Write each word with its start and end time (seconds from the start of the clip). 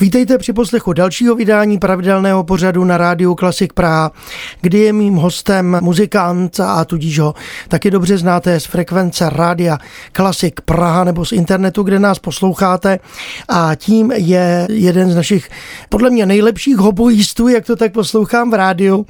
Vítejte 0.00 0.38
při 0.38 0.52
poslechu 0.52 0.92
dalšího 0.92 1.34
vydání 1.34 1.78
pravidelného 1.78 2.44
pořadu 2.44 2.84
na 2.84 2.96
rádiu 2.96 3.34
Klasik 3.34 3.72
Praha, 3.72 4.12
kdy 4.60 4.78
je 4.78 4.92
mým 4.92 5.14
hostem 5.14 5.78
muzikant 5.80 6.60
a 6.60 6.84
tudíž 6.84 7.18
ho 7.18 7.34
taky 7.68 7.90
dobře 7.90 8.18
znáte 8.18 8.60
z 8.60 8.64
frekvence 8.64 9.30
rádia 9.30 9.78
Klasik 10.12 10.60
Praha 10.60 11.04
nebo 11.04 11.24
z 11.24 11.32
internetu, 11.32 11.82
kde 11.82 11.98
nás 11.98 12.18
posloucháte 12.18 12.98
a 13.48 13.74
tím 13.74 14.12
je 14.12 14.66
jeden 14.70 15.10
z 15.10 15.16
našich 15.16 15.50
podle 15.88 16.10
mě 16.10 16.26
nejlepších 16.26 16.76
hoboistů, 16.76 17.48
jak 17.48 17.66
to 17.66 17.76
tak 17.76 17.92
poslouchám 17.92 18.50
v 18.50 18.54
rádiu 18.54 19.06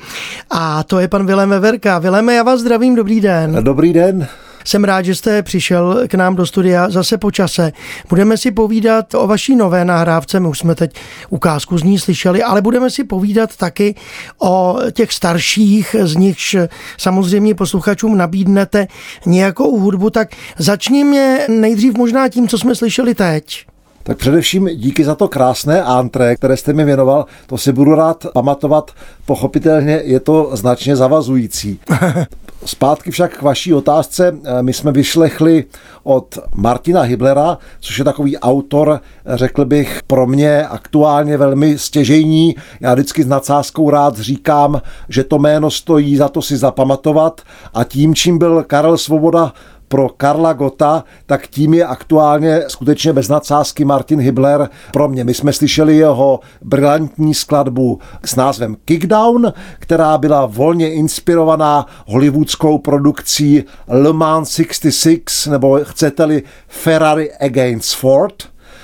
a 0.51 0.83
to 0.83 0.99
je 0.99 1.09
pan 1.09 1.27
Vilém 1.27 1.51
Veverka. 1.51 1.99
Vileme, 1.99 2.35
já 2.35 2.43
vás 2.43 2.61
zdravím, 2.61 2.95
dobrý 2.95 3.21
den. 3.21 3.59
Dobrý 3.65 3.93
den. 3.93 4.29
Jsem 4.65 4.85
rád, 4.85 5.03
že 5.03 5.15
jste 5.15 5.43
přišel 5.43 6.03
k 6.09 6.15
nám 6.15 6.37
do 6.37 6.47
studia 6.47 6.91
zase 6.91 7.19
po 7.19 7.31
čase. 7.31 7.73
Budeme 8.09 8.37
si 8.37 8.51
povídat 8.51 9.15
o 9.15 9.27
vaší 9.27 9.57
nové 9.57 9.85
nahrávce, 9.85 10.41
my 10.41 10.49
už 10.49 10.59
jsme 10.59 10.75
teď 10.75 10.95
ukázku 11.29 11.79
z 11.79 11.83
ní 11.83 11.99
slyšeli, 11.99 12.43
ale 12.43 12.63
budeme 12.63 12.91
si 12.91 13.05
povídat 13.05 13.57
taky 13.57 13.95
o 14.39 14.79
těch 14.93 15.13
starších, 15.13 15.97
z 16.03 16.17
nichž 16.17 16.57
samozřejmě 16.99 17.55
posluchačům 17.55 18.17
nabídnete 18.17 18.87
nějakou 19.27 19.81
hudbu, 19.81 20.11
tak 20.11 20.29
začněme 20.59 21.39
nejdřív 21.49 21.95
možná 21.95 22.29
tím, 22.29 22.49
co 22.49 22.59
jsme 22.59 22.75
slyšeli 22.75 23.15
teď. 23.15 23.67
Tak 24.03 24.19
především 24.19 24.69
díky 24.75 25.05
za 25.05 25.15
to 25.15 25.29
krásné 25.29 25.83
antré, 25.83 26.37
které 26.37 26.57
jste 26.57 26.73
mi 26.73 26.85
věnoval, 26.85 27.27
to 27.47 27.59
si 27.59 27.73
budu 27.73 27.95
rád 27.95 28.27
pamatovat. 28.33 28.91
Pochopitelně 29.27 30.01
je 30.05 30.21
to 30.21 30.51
značně 30.53 30.97
zavazující. 30.97 31.81
Zpátky 32.65 33.11
však 33.11 33.39
k 33.39 33.43
vaší 33.43 33.75
otázce. 33.75 34.37
My 34.61 34.73
jsme 34.73 34.93
vyšlechli 34.93 35.65
od 36.03 36.39
Martina 36.55 37.03
Hiblera, 37.03 37.59
což 37.81 37.99
je 37.99 38.05
takový 38.05 38.39
autor, 38.39 39.01
řekl 39.27 39.65
bych, 39.65 40.01
pro 40.07 40.27
mě 40.27 40.67
aktuálně 40.67 41.37
velmi 41.37 41.79
stěžejní. 41.79 42.55
Já 42.81 42.95
vždycky 42.95 43.23
s 43.23 43.27
nadsázkou 43.27 43.91
rád 43.91 44.19
říkám, 44.19 44.83
že 45.09 45.25
to 45.25 45.39
jméno 45.39 45.71
stojí 45.71 46.17
za 46.17 46.29
to 46.29 46.43
si 46.43 46.57
zapamatovat 46.57 47.41
a 47.75 47.85
tím, 47.85 48.15
čím 48.15 48.39
byl 48.39 48.65
Karel 48.67 48.99
Svoboda 48.99 49.53
pro 49.93 50.09
Karla 50.09 50.53
Gota, 50.53 51.05
tak 51.27 51.47
tím 51.47 51.75
je 51.75 51.87
aktuálně 51.87 52.63
skutečně 52.69 53.13
bez 53.13 53.29
nadsázky 53.29 53.85
Martin 53.85 54.21
Hibler 54.21 54.69
pro 54.93 55.09
mě. 55.09 55.25
My 55.25 55.35
jsme 55.35 55.53
slyšeli 55.53 55.97
jeho 55.97 56.41
brilantní 56.63 57.35
skladbu 57.35 57.99
s 58.25 58.37
názvem 58.37 58.77
Kickdown, 58.85 59.53
která 59.79 60.19
byla 60.19 60.47
volně 60.47 60.93
inspirovaná 60.93 61.87
hollywoodskou 62.07 62.79
produkcí 62.79 63.65
Le 63.89 64.13
Mans 64.13 64.51
66, 64.51 65.47
nebo 65.47 65.81
chcete-li 65.83 66.43
Ferrari 66.69 67.33
Against 67.33 67.97
Ford 67.97 68.35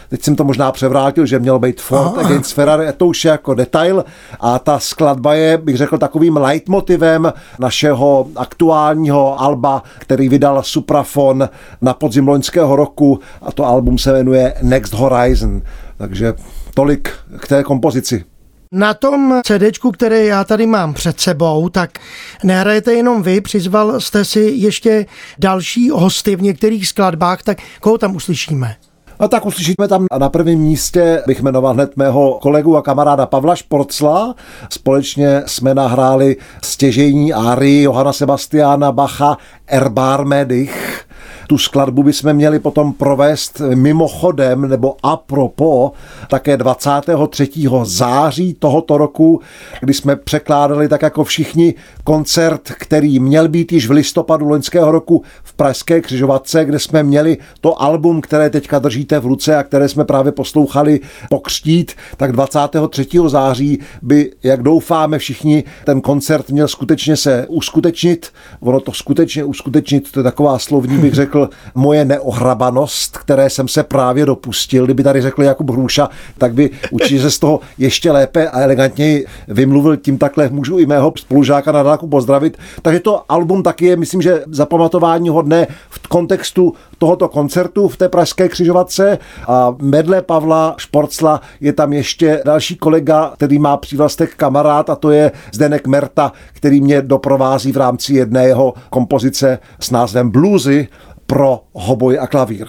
teď 0.09 0.23
jsem 0.23 0.37
to 0.37 0.45
možná 0.45 0.73
převrátil, 0.73 1.27
že 1.27 1.39
měl 1.39 1.59
být 1.59 1.81
Ford 1.81 2.19
Aha. 2.19 2.27
against 2.27 2.55
Ferrari, 2.55 2.87
to 2.97 3.07
už 3.07 3.25
je 3.25 3.31
jako 3.31 3.55
detail 3.55 4.05
a 4.41 4.59
ta 4.59 4.79
skladba 4.79 5.35
je, 5.35 5.59
bych 5.59 5.77
řekl, 5.77 5.99
takovým 5.99 6.37
leitmotivem 6.37 7.33
našeho 7.59 8.29
aktuálního 8.37 9.41
alba, 9.41 9.83
který 9.99 10.29
vydal 10.29 10.63
Suprafon 10.63 11.49
na 11.81 11.95
podzim 11.95 12.29
loňského 12.29 12.77
roku 12.77 13.21
a 13.43 13.53
to 13.53 13.65
album 13.65 13.99
se 13.99 14.13
jmenuje 14.13 14.55
Next 14.63 14.93
Horizon. 14.93 15.63
Takže 15.97 16.35
tolik 16.75 17.11
k 17.41 17.49
té 17.49 17.63
kompozici. 17.63 18.25
Na 18.73 18.95
tom 18.95 19.41
CD, 19.47 19.79
které 19.93 20.25
já 20.25 20.45
tady 20.45 20.67
mám 20.67 20.95
před 20.95 21.21
sebou, 21.21 21.69
tak 21.69 21.99
nehrajete 22.45 22.95
jenom 22.95 23.23
vy, 23.23 23.41
přizval 23.41 24.01
jste 24.01 24.25
si 24.25 24.41
ještě 24.41 25.07
další 25.39 25.91
hosty 25.91 26.37
v 26.37 26.43
některých 26.43 26.89
skladbách, 26.89 27.43
tak 27.43 27.59
koho 27.81 27.99
tam 27.99 28.17
uslyšíme? 28.17 28.77
A 29.19 29.29
tak 29.29 29.47
uslyšíme 29.47 29.89
tam 29.89 30.07
na 30.19 30.29
prvním 30.29 30.61
místě, 30.61 31.23
bych 31.27 31.43
jmenoval 31.43 31.75
hned 31.75 31.97
mého 31.97 32.39
kolegu 32.43 32.77
a 32.77 32.83
kamaráda 32.83 33.27
Pavla 33.27 33.57
Šporcla. 33.57 34.35
Společně 34.71 35.43
jsme 35.47 35.75
nahráli 35.75 36.37
stěžení 36.63 37.33
áry 37.33 37.83
Johana 37.83 38.13
Sebastiana 38.13 38.93
Bacha 38.93 39.39
Erbar 39.67 40.25
Medich 40.25 41.06
tu 41.47 41.59
skladbu 41.59 42.03
bychom 42.03 42.33
měli 42.33 42.59
potom 42.59 42.93
provést 42.93 43.63
mimochodem 43.75 44.69
nebo 44.69 44.97
a 45.03 45.17
propos 45.17 45.91
také 46.29 46.57
23. 46.57 47.49
září 47.85 48.55
tohoto 48.55 48.99
roku, 48.99 49.41
kdy 49.81 49.95
jsme 49.95 50.17
překládali 50.17 50.89
tak 50.89 51.03
jako 51.03 51.25
všichni 51.25 51.75
koncert, 52.05 52.63
který 52.79 53.21
měl 53.21 53.49
být 53.49 53.73
již 53.73 53.89
v 53.89 53.91
listopadu 53.91 54.49
loňského 54.49 54.93
roku 54.93 55.23
v 55.43 55.55
Pražské 55.55 56.01
křižovatce, 56.01 56.65
kde 56.65 56.79
jsme 56.79 57.03
měli 57.03 57.39
to 57.61 57.83
album, 57.83 58.21
které 58.21 58.51
teďka 58.51 58.79
držíte 58.79 59.19
v 59.19 59.27
ruce 59.27 59.57
a 59.57 59.63
které 59.63 59.89
jsme 59.89 60.05
právě 60.05 60.33
poslouchali 60.33 61.01
pokřtít, 61.31 61.93
tak 62.17 62.33
23. 62.33 63.07
září 63.27 63.79
by, 64.03 64.33
jak 64.43 64.63
doufáme 64.63 65.19
všichni, 65.19 65.65
ten 65.85 66.01
koncert 66.01 66.51
měl 66.51 66.69
skutečně 66.69 67.17
se 67.17 67.47
uskutečnit. 67.49 68.27
Ono 68.61 68.81
to 68.81 68.93
skutečně 68.93 69.45
uskutečnit, 69.45 70.13
to 70.13 70.21
je 70.21 70.25
taková 70.25 70.59
slovní, 70.59 70.99
bych 70.99 71.15
řekl, 71.15 71.36
řekl 71.37 71.51
moje 71.75 72.05
neohrabanost, 72.05 73.19
které 73.19 73.51
jsem 73.51 73.69
se 73.69 73.83
právě 73.83 74.27
dopustil. 74.27 74.85
Kdyby 74.85 75.03
tady 75.03 75.23
řekl 75.23 75.43
Jakub 75.43 75.71
Hruša, 75.71 76.09
tak 76.39 76.55
by 76.55 76.71
určitě 76.91 77.21
se 77.21 77.31
z 77.31 77.39
toho 77.39 77.61
ještě 77.79 78.13
lépe 78.13 78.49
a 78.49 78.61
elegantněji 78.61 79.27
vymluvil. 79.49 79.97
Tím 79.97 80.19
takhle 80.19 80.49
můžu 80.49 80.79
i 80.79 80.87
mého 80.87 81.13
spolužáka 81.17 81.73
na 81.73 81.83
dálku 81.83 82.09
pozdravit. 82.09 82.59
Takže 82.83 83.01
to 83.01 83.23
album 83.29 83.63
taky 83.63 83.87
je, 83.87 83.97
myslím, 83.97 84.23
že 84.23 84.45
zapamatování 84.51 85.29
hodné 85.29 85.67
v 85.91 86.09
kontextu 86.09 86.73
tohoto 86.99 87.29
koncertu 87.29 87.89
v 87.89 87.97
té 87.97 88.09
pražské 88.09 88.49
křižovatce 88.49 89.19
a 89.49 89.75
medle 89.79 90.23
Pavla 90.23 90.75
Šporcla 90.79 91.41
je 91.61 91.73
tam 91.73 91.93
ještě 91.93 92.43
další 92.45 92.77
kolega, 92.77 93.33
který 93.37 93.59
má 93.59 93.77
přívlastek 93.77 94.35
kamarád 94.35 94.91
a 94.91 94.97
to 94.97 95.11
je 95.11 95.33
Zdenek 95.53 95.87
Merta, 95.87 96.33
který 96.53 96.81
mě 96.81 97.03
doprovází 97.03 97.73
v 97.73 97.77
rámci 97.77 98.15
jedné 98.15 98.47
jeho 98.47 98.75
kompozice 98.91 99.59
s 99.81 99.91
názvem 99.91 100.31
Bluesy 100.31 100.89
pro 101.27 101.61
hoboj 101.73 102.19
a 102.21 102.27
klavír. 102.27 102.67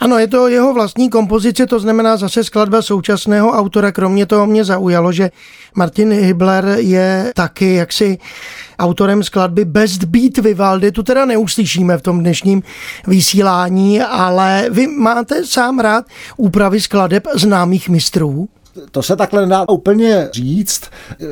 Ano, 0.00 0.18
je 0.18 0.28
to 0.28 0.48
jeho 0.48 0.74
vlastní 0.74 1.10
kompozice, 1.10 1.66
to 1.66 1.80
znamená 1.80 2.16
zase 2.16 2.44
skladba 2.44 2.82
současného 2.82 3.50
autora. 3.50 3.92
Kromě 3.92 4.26
toho 4.26 4.46
mě 4.46 4.64
zaujalo, 4.64 5.12
že 5.12 5.30
Martin 5.74 6.12
Hibler 6.12 6.64
je 6.78 7.32
taky 7.34 7.74
jaksi 7.74 8.18
autorem 8.78 9.22
skladby 9.22 9.64
Best 9.64 10.04
Beat 10.04 10.38
Vivaldi. 10.38 10.92
Tu 10.92 11.02
teda 11.02 11.24
neuslyšíme 11.24 11.98
v 11.98 12.02
tom 12.02 12.20
dnešním 12.20 12.62
vysílání, 13.06 14.02
ale 14.02 14.66
vy 14.70 14.86
máte 14.86 15.46
sám 15.46 15.78
rád 15.78 16.04
úpravy 16.36 16.80
skladeb 16.80 17.26
známých 17.34 17.88
mistrů? 17.88 18.48
to 18.90 19.02
se 19.02 19.16
takhle 19.16 19.40
nedá 19.40 19.68
úplně 19.68 20.28
říct. 20.32 20.80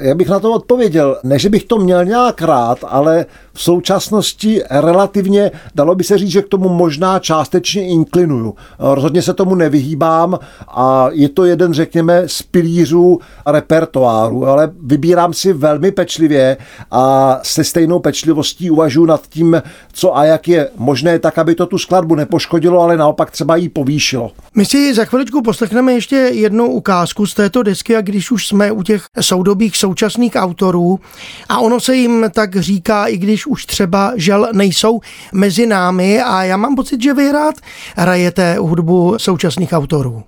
Já 0.01 0.15
bych 0.15 0.29
na 0.29 0.41
to 0.41 0.53
odpověděl. 0.53 1.21
Ne, 1.23 1.39
že 1.39 1.49
bych 1.49 1.65
to 1.65 1.79
měl 1.79 2.05
nějak 2.05 2.43
rád, 2.43 2.79
ale 2.89 3.27
v 3.55 3.63
současnosti 3.63 4.63
relativně, 4.71 5.51
dalo 5.75 5.95
by 5.95 6.05
se 6.05 6.19
říct, 6.19 6.31
že 6.31 6.43
k 6.43 6.49
tomu 6.49 6.69
možná 6.69 7.19
částečně 7.19 7.89
inklinuju. 7.89 8.55
Rozhodně 8.79 9.23
se 9.23 9.35
tomu 9.35 9.55
nevyhýbám 9.55 10.39
a 10.69 11.09
je 11.13 11.29
to 11.29 11.45
jeden, 11.45 11.75
řekněme, 11.75 12.23
z 12.27 12.43
pilířů 12.43 13.19
repertoáru, 13.47 14.47
ale 14.47 14.73
vybírám 14.83 15.33
si 15.33 15.53
velmi 15.53 15.93
pečlivě 15.93 16.57
a 16.91 17.39
se 17.43 17.65
stejnou 17.65 17.99
pečlivostí 17.99 18.71
uvažuji 18.71 19.07
nad 19.07 19.27
tím, 19.29 19.63
co 19.93 20.17
a 20.17 20.25
jak 20.25 20.49
je 20.49 20.69
možné, 20.77 21.19
tak 21.19 21.39
aby 21.39 21.55
to 21.55 21.67
tu 21.67 21.79
skladbu 21.79 22.15
nepoškodilo, 22.15 22.81
ale 22.81 22.97
naopak 22.97 23.31
třeba 23.31 23.57
jí 23.57 23.69
povýšilo. 23.69 24.31
My 24.55 24.67
si 24.67 24.95
za 24.95 25.05
chviličku 25.05 25.43
poslechneme 25.43 25.93
ještě 25.93 26.17
jednu 26.17 26.67
ukázku 26.67 27.27
z 27.27 27.35
této 27.35 27.63
desky 27.63 27.97
a 27.97 28.01
když 28.01 28.31
už 28.31 28.47
jsme 28.47 28.73
u 28.73 28.83
těch 28.83 29.05
soudobých 29.21 29.77
současných 29.77 30.33
autorů 30.37 31.01
a 31.49 31.59
ono 31.59 31.81
se 31.81 31.97
jim 31.97 32.27
tak 32.35 32.57
říká, 32.57 33.07
i 33.07 33.17
když 33.17 33.42
už 33.47 33.67
třeba 33.67 34.13
žel 34.17 34.49
nejsou 34.53 35.01
mezi 35.33 35.67
námi 35.67 36.23
a 36.23 36.45
já 36.45 36.57
mám 36.57 36.77
pocit, 36.77 37.03
že 37.03 37.15
vy 37.15 37.33
rád 37.33 37.55
hrajete 37.97 38.57
hudbu 38.59 39.15
současných 39.19 39.73
autorů. 39.73 40.23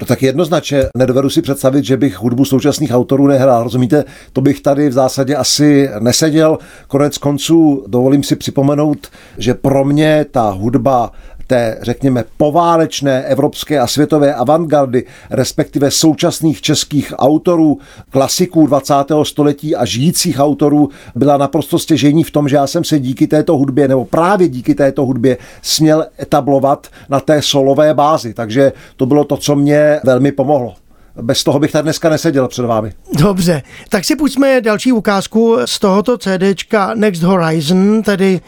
No 0.00 0.06
tak 0.06 0.22
jednoznačně 0.22 0.84
nedovedu 0.96 1.30
si 1.30 1.42
představit, 1.42 1.84
že 1.84 1.96
bych 1.96 2.18
hudbu 2.18 2.44
současných 2.44 2.90
autorů 2.92 3.26
nehrál. 3.26 3.62
Rozumíte, 3.62 4.04
to 4.32 4.40
bych 4.40 4.60
tady 4.60 4.88
v 4.88 4.92
zásadě 4.92 5.36
asi 5.36 5.90
neseděl. 5.98 6.58
Konec 6.88 7.18
konců 7.18 7.84
dovolím 7.86 8.22
si 8.22 8.36
připomenout, 8.36 9.08
že 9.38 9.54
pro 9.54 9.84
mě 9.84 10.26
ta 10.30 10.50
hudba 10.50 11.12
té, 11.50 11.78
řekněme, 11.82 12.24
poválečné 12.36 13.22
evropské 13.22 13.78
a 13.78 13.86
světové 13.86 14.34
avantgardy, 14.34 15.04
respektive 15.30 15.90
současných 15.90 16.60
českých 16.60 17.12
autorů, 17.16 17.78
klasiků 18.10 18.66
20. 18.66 18.94
století 19.22 19.76
a 19.76 19.84
žijících 19.84 20.38
autorů, 20.38 20.88
byla 21.14 21.36
naprosto 21.36 21.78
stěžení 21.78 22.24
v 22.24 22.30
tom, 22.30 22.48
že 22.48 22.56
já 22.56 22.66
jsem 22.66 22.84
se 22.84 22.98
díky 22.98 23.26
této 23.26 23.56
hudbě, 23.56 23.88
nebo 23.88 24.04
právě 24.04 24.48
díky 24.48 24.74
této 24.74 25.06
hudbě, 25.06 25.36
směl 25.62 26.06
etablovat 26.20 26.86
na 27.08 27.20
té 27.20 27.42
solové 27.42 27.94
bázi. 27.94 28.34
Takže 28.34 28.72
to 28.96 29.06
bylo 29.06 29.24
to, 29.24 29.36
co 29.36 29.56
mě 29.56 30.00
velmi 30.04 30.32
pomohlo. 30.32 30.74
Bez 31.22 31.44
toho 31.44 31.58
bych 31.58 31.72
tady 31.72 31.82
dneska 31.82 32.08
neseděl 32.08 32.48
před 32.48 32.66
vámi. 32.66 32.92
Dobře, 33.18 33.62
tak 33.88 34.04
si 34.04 34.16
půjďme 34.16 34.60
další 34.60 34.92
ukázku 34.92 35.56
z 35.64 35.78
tohoto 35.78 36.18
CDčka 36.18 36.94
Next 36.94 37.22
Horizon, 37.22 38.02
tedy 38.02 38.40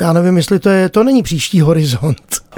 já 0.00 0.12
nevím, 0.12 0.36
jestli 0.36 0.58
to 0.58 0.70
je, 0.70 0.88
to 0.88 1.04
není 1.04 1.22
příští 1.22 1.60
horizont. 1.60 2.16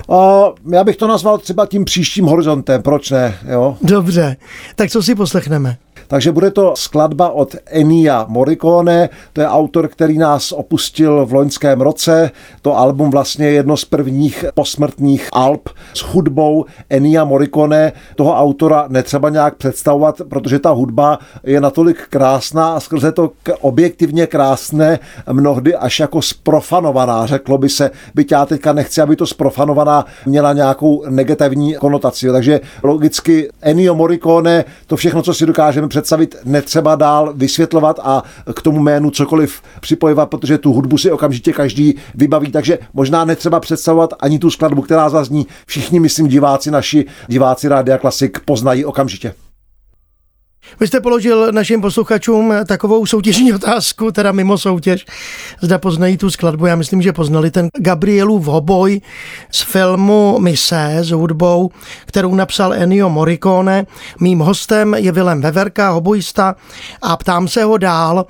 A 0.09 0.43
já 0.71 0.85
bych 0.85 0.97
to 0.97 1.07
nazval 1.07 1.39
třeba 1.39 1.67
tím 1.67 1.85
příštím 1.85 2.25
horizontem, 2.25 2.83
proč 2.83 3.11
ne, 3.11 3.39
jo? 3.49 3.77
Dobře, 3.83 4.37
tak 4.75 4.91
co 4.91 5.03
si 5.03 5.15
poslechneme? 5.15 5.77
Takže 6.13 6.33
bude 6.33 6.51
to 6.51 6.77
skladba 6.77 7.29
od 7.29 7.57
Enia 7.67 8.27
Morricone, 8.29 9.09
to 9.33 9.41
je 9.41 9.49
autor, 9.49 9.89
který 9.89 10.19
nás 10.19 10.53
opustil 10.53 11.27
v 11.27 11.33
loňském 11.33 11.81
roce. 11.81 12.31
To 12.63 12.79
album 12.79 13.11
vlastně 13.11 13.47
je 13.47 13.53
jedno 13.53 13.77
z 13.77 13.85
prvních 13.85 14.45
posmrtních 14.55 15.29
alb 15.33 15.69
s 15.95 16.01
hudbou 16.01 16.65
Enia 16.91 17.25
Morricone. 17.25 17.93
Toho 18.17 18.37
autora 18.37 18.85
netřeba 18.89 19.29
nějak 19.29 19.57
představovat, 19.57 20.21
protože 20.29 20.59
ta 20.59 20.71
hudba 20.71 21.19
je 21.45 21.61
natolik 21.61 21.97
krásná 22.11 22.73
a 22.73 22.81
skrze 22.81 23.13
to 23.13 23.31
objektivně 23.61 24.27
krásné, 24.27 24.99
mnohdy 25.33 25.75
až 25.75 26.01
jako 26.01 26.23
sprofanovaná, 26.23 27.27
řeklo 27.27 27.59
by 27.59 27.69
se. 27.69 27.91
Byť 28.15 28.33
já 28.33 28.47
teďka 28.47 28.73
nechci, 28.73 29.01
aby 29.01 29.17
to 29.17 29.27
sprofanovaná 29.27 30.07
měla 30.27 30.53
nějakou 30.53 31.05
negativní 31.09 31.75
konotaci. 31.75 32.29
Takže 32.33 32.61
logicky 32.83 33.49
Ennio 33.63 33.95
Morricone, 33.95 34.65
to 34.87 34.97
všechno, 34.97 35.23
co 35.23 35.35
si 35.35 35.47
dokážeme 35.47 35.89
představit, 35.89 36.02
netřeba 36.45 36.95
dál 36.95 37.33
vysvětlovat 37.37 38.01
a 38.03 38.23
k 38.55 38.63
tomu 38.63 38.81
jménu 38.81 39.11
cokoliv 39.11 39.63
připojovat, 39.81 40.31
protože 40.31 40.59
tu 40.59 40.73
hudbu 40.73 40.99
si 40.99 41.11
okamžitě 41.11 41.53
každý 41.53 41.95
vybaví, 42.15 42.51
takže 42.51 42.79
možná 42.95 43.25
netřeba 43.25 43.61
představovat 43.61 44.11
ani 44.21 44.39
tu 44.39 44.51
skladbu, 44.51 44.83
která 44.83 45.09
zazní. 45.09 45.47
Všichni, 45.67 46.01
myslím, 46.01 46.29
diváci 46.29 46.71
naši, 46.71 47.05
diváci 47.29 47.69
Rádia 47.69 47.99
Klasik 47.99 48.41
poznají 48.41 48.85
okamžitě. 48.85 49.35
Vy 50.81 50.87
jste 50.87 51.01
položil 51.01 51.53
našim 51.53 51.81
posluchačům 51.81 52.55
takovou 52.67 53.07
soutěžní 53.07 53.53
otázku, 53.53 54.13
teda 54.13 54.33
mimo 54.33 54.59
soutěž, 54.59 55.07
zda 55.61 55.79
poznají 55.79 56.17
tu 56.17 56.31
skladbu. 56.31 56.67
Já 56.67 56.77
myslím, 56.77 57.03
že 57.03 57.13
poznali 57.13 57.51
ten 57.51 57.69
Gabrielův 57.79 58.47
hoboj 58.47 59.01
z 59.51 59.63
filmu 59.63 60.39
Mise 60.41 60.97
s 61.01 61.11
hudbou, 61.11 61.71
kterou 62.07 62.35
napsal 62.35 62.75
Ennio 62.75 63.09
Morricone. 63.09 63.87
Mým 64.21 64.39
hostem 64.39 64.95
je 64.95 65.13
Vilem 65.13 65.41
Veverka, 65.41 65.91
hobojista 65.91 66.55
a 67.03 67.17
ptám 67.17 67.49
se 67.49 67.65
ho 67.65 67.79
dál, 67.79 68.27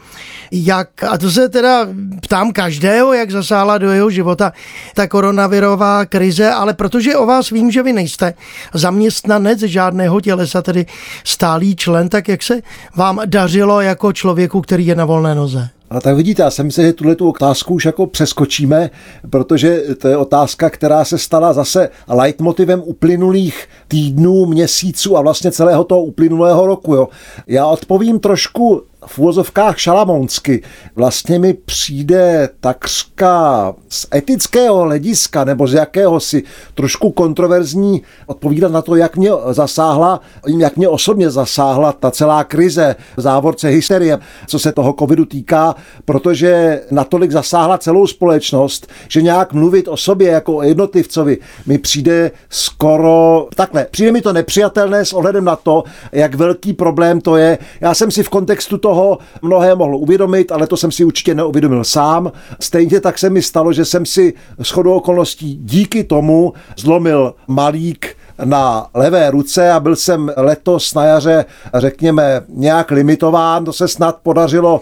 jak, 0.52 1.05
a 1.05 1.19
to 1.19 1.31
se 1.31 1.49
teda 1.49 1.87
ptám 2.23 2.52
každého, 2.52 3.12
jak 3.12 3.31
zasáhla 3.31 3.78
do 3.78 3.90
jeho 3.90 4.11
života 4.11 4.52
ta 4.94 5.06
koronavirová 5.06 6.06
krize, 6.06 6.50
ale 6.50 6.75
protože 6.75 7.17
o 7.17 7.26
vás 7.26 7.50
vím, 7.50 7.70
že 7.70 7.82
vy 7.82 7.93
nejste 7.93 8.35
zaměstnanec 8.75 9.61
žádného 9.61 10.20
tělesa, 10.20 10.62
tedy 10.62 10.87
stálý 11.25 11.76
člen, 11.76 12.08
tak 12.08 12.22
jak 12.29 12.43
se 12.43 12.61
vám 12.97 13.21
dařilo 13.27 13.81
jako 13.81 14.13
člověku, 14.13 14.61
který 14.61 14.87
je 14.87 14.95
na 14.95 15.05
volné 15.05 15.35
noze? 15.35 15.69
A 15.91 16.01
tak 16.01 16.17
vidíte, 16.17 16.43
já 16.43 16.51
jsem 16.51 16.71
si, 16.71 16.83
že 16.83 16.93
tuhle 16.93 17.17
tu 17.17 17.29
otázku 17.29 17.75
už 17.75 17.85
jako 17.85 18.07
přeskočíme, 18.07 18.91
protože 19.31 19.83
to 19.99 20.09
je 20.09 20.17
otázka, 20.17 20.71
která 20.71 21.05
se 21.05 21.19
stala 21.19 21.53
zase 21.53 21.91
leitmotivem 22.09 22.83
uplynulých 22.85 23.69
týdnů, 23.89 24.47
měsíců 24.47 25.17
a 25.17 25.21
vlastně 25.21 25.53
celého 25.53 25.85
toho 25.85 26.03
uplynulého 26.03 26.67
roku. 26.67 26.95
Jo. 26.95 27.09
Já 27.47 27.67
odpovím 27.67 28.21
trošku 28.21 28.83
v 29.06 29.19
úvozovkách 29.19 29.78
šalamounsky 29.78 30.62
vlastně 30.96 31.38
mi 31.38 31.54
přijde 31.54 32.49
takřka 32.60 33.75
z 33.88 34.06
etického 34.14 34.82
hlediska 34.82 35.44
nebo 35.44 35.66
z 35.66 35.75
jakéhosi 35.75 36.43
trošku 36.75 37.10
kontroverzní 37.10 38.02
odpovídat 38.26 38.72
na 38.72 38.82
to, 38.82 38.96
jak 38.96 39.16
mě 39.16 39.31
zasáhla, 39.50 40.20
jak 40.58 40.76
mě 40.76 40.88
osobně 40.88 41.31
zasáhla 41.31 41.93
ta 41.93 42.10
celá 42.10 42.44
krize, 42.44 42.96
v 43.16 43.20
závorce 43.20 43.69
hysterie, 43.69 44.19
co 44.46 44.58
se 44.58 44.72
toho 44.72 44.94
covidu 44.99 45.25
týká, 45.25 45.75
protože 46.04 46.81
natolik 46.90 47.31
zasáhla 47.31 47.78
celou 47.78 48.06
společnost, 48.06 48.87
že 49.08 49.22
nějak 49.22 49.52
mluvit 49.52 49.88
o 49.88 49.96
sobě 49.96 50.28
jako 50.28 50.56
o 50.56 50.62
jednotlivcovi 50.62 51.38
mi 51.66 51.78
přijde 51.78 52.31
skoro 52.49 53.49
takhle. 53.56 53.87
Přijde 53.90 54.12
mi 54.12 54.22
to 54.22 54.32
nepřijatelné 54.32 55.04
s 55.04 55.12
ohledem 55.12 55.44
na 55.44 55.56
to, 55.56 55.84
jak 56.12 56.34
velký 56.34 56.72
problém 56.72 57.20
to 57.20 57.37
je. 57.37 57.58
Já 57.81 57.94
jsem 57.94 58.10
si 58.10 58.22
v 58.22 58.28
kontextu 58.28 58.78
toho 58.78 58.92
toho 58.93 59.19
mnohé 59.43 59.75
mohl 59.75 59.97
uvědomit, 59.97 60.53
ale 60.53 60.67
to 60.67 60.77
jsem 60.77 60.93
si 60.93 61.05
určitě 61.05 61.35
neuvědomil 61.35 61.85
sám. 61.85 62.33
Stejně 62.61 63.00
tak 63.00 63.19
se 63.19 63.31
mi 63.31 63.43
stalo, 63.43 63.73
že 63.73 63.85
jsem 63.85 64.06
si 64.06 64.35
shodou 64.59 64.93
okolností 64.93 65.59
díky 65.62 66.05
tomu 66.05 66.53
zlomil 66.77 67.35
malík 67.49 68.17
na 68.44 68.87
levé 68.94 69.31
ruce 69.31 69.73
a 69.73 69.81
byl 69.81 69.97
jsem 69.97 70.33
letos 70.37 70.94
na 70.94 71.05
jaře, 71.05 71.44
řekněme, 71.75 72.43
nějak 72.49 72.91
limitován. 72.91 73.65
To 73.65 73.73
se 73.73 73.89
snad 73.89 74.17
podařilo 74.23 74.81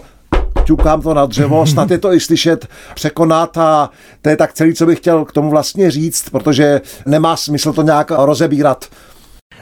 ťukám 0.63 1.01
to 1.01 1.13
na 1.13 1.25
dřevo, 1.25 1.65
snad 1.73 1.91
je 1.91 1.97
to 1.97 2.13
i 2.13 2.19
slyšet, 2.19 2.67
překonat 2.95 3.57
a 3.57 3.89
to 4.21 4.29
je 4.29 4.37
tak 4.37 4.53
celý, 4.53 4.73
co 4.73 4.85
bych 4.85 4.99
chtěl 4.99 5.25
k 5.25 5.31
tomu 5.31 5.49
vlastně 5.49 5.91
říct, 5.91 6.29
protože 6.29 6.81
nemá 7.05 7.35
smysl 7.37 7.73
to 7.73 7.81
nějak 7.81 8.11
rozebírat. 8.11 8.85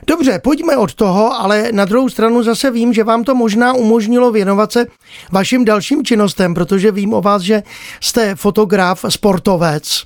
Dobře, 0.08 0.40
pojďme 0.40 0.78
od 0.78 0.94
toho, 0.94 1.42
ale 1.42 1.70
na 1.72 1.86
druhou 1.86 2.10
stranu 2.10 2.44
zase 2.44 2.72
vím, 2.72 2.94
že 2.94 3.04
vám 3.04 3.24
to 3.24 3.36
možná 3.36 3.74
umožnilo 3.74 4.32
věnovat 4.32 4.72
se 4.72 4.86
vašim 5.32 5.66
dalším 5.66 6.06
činnostem, 6.06 6.54
protože 6.54 6.92
vím 6.92 7.14
o 7.14 7.22
vás, 7.22 7.42
že 7.42 7.64
jste 8.02 8.36
fotograf, 8.36 9.06
sportovec, 9.10 10.06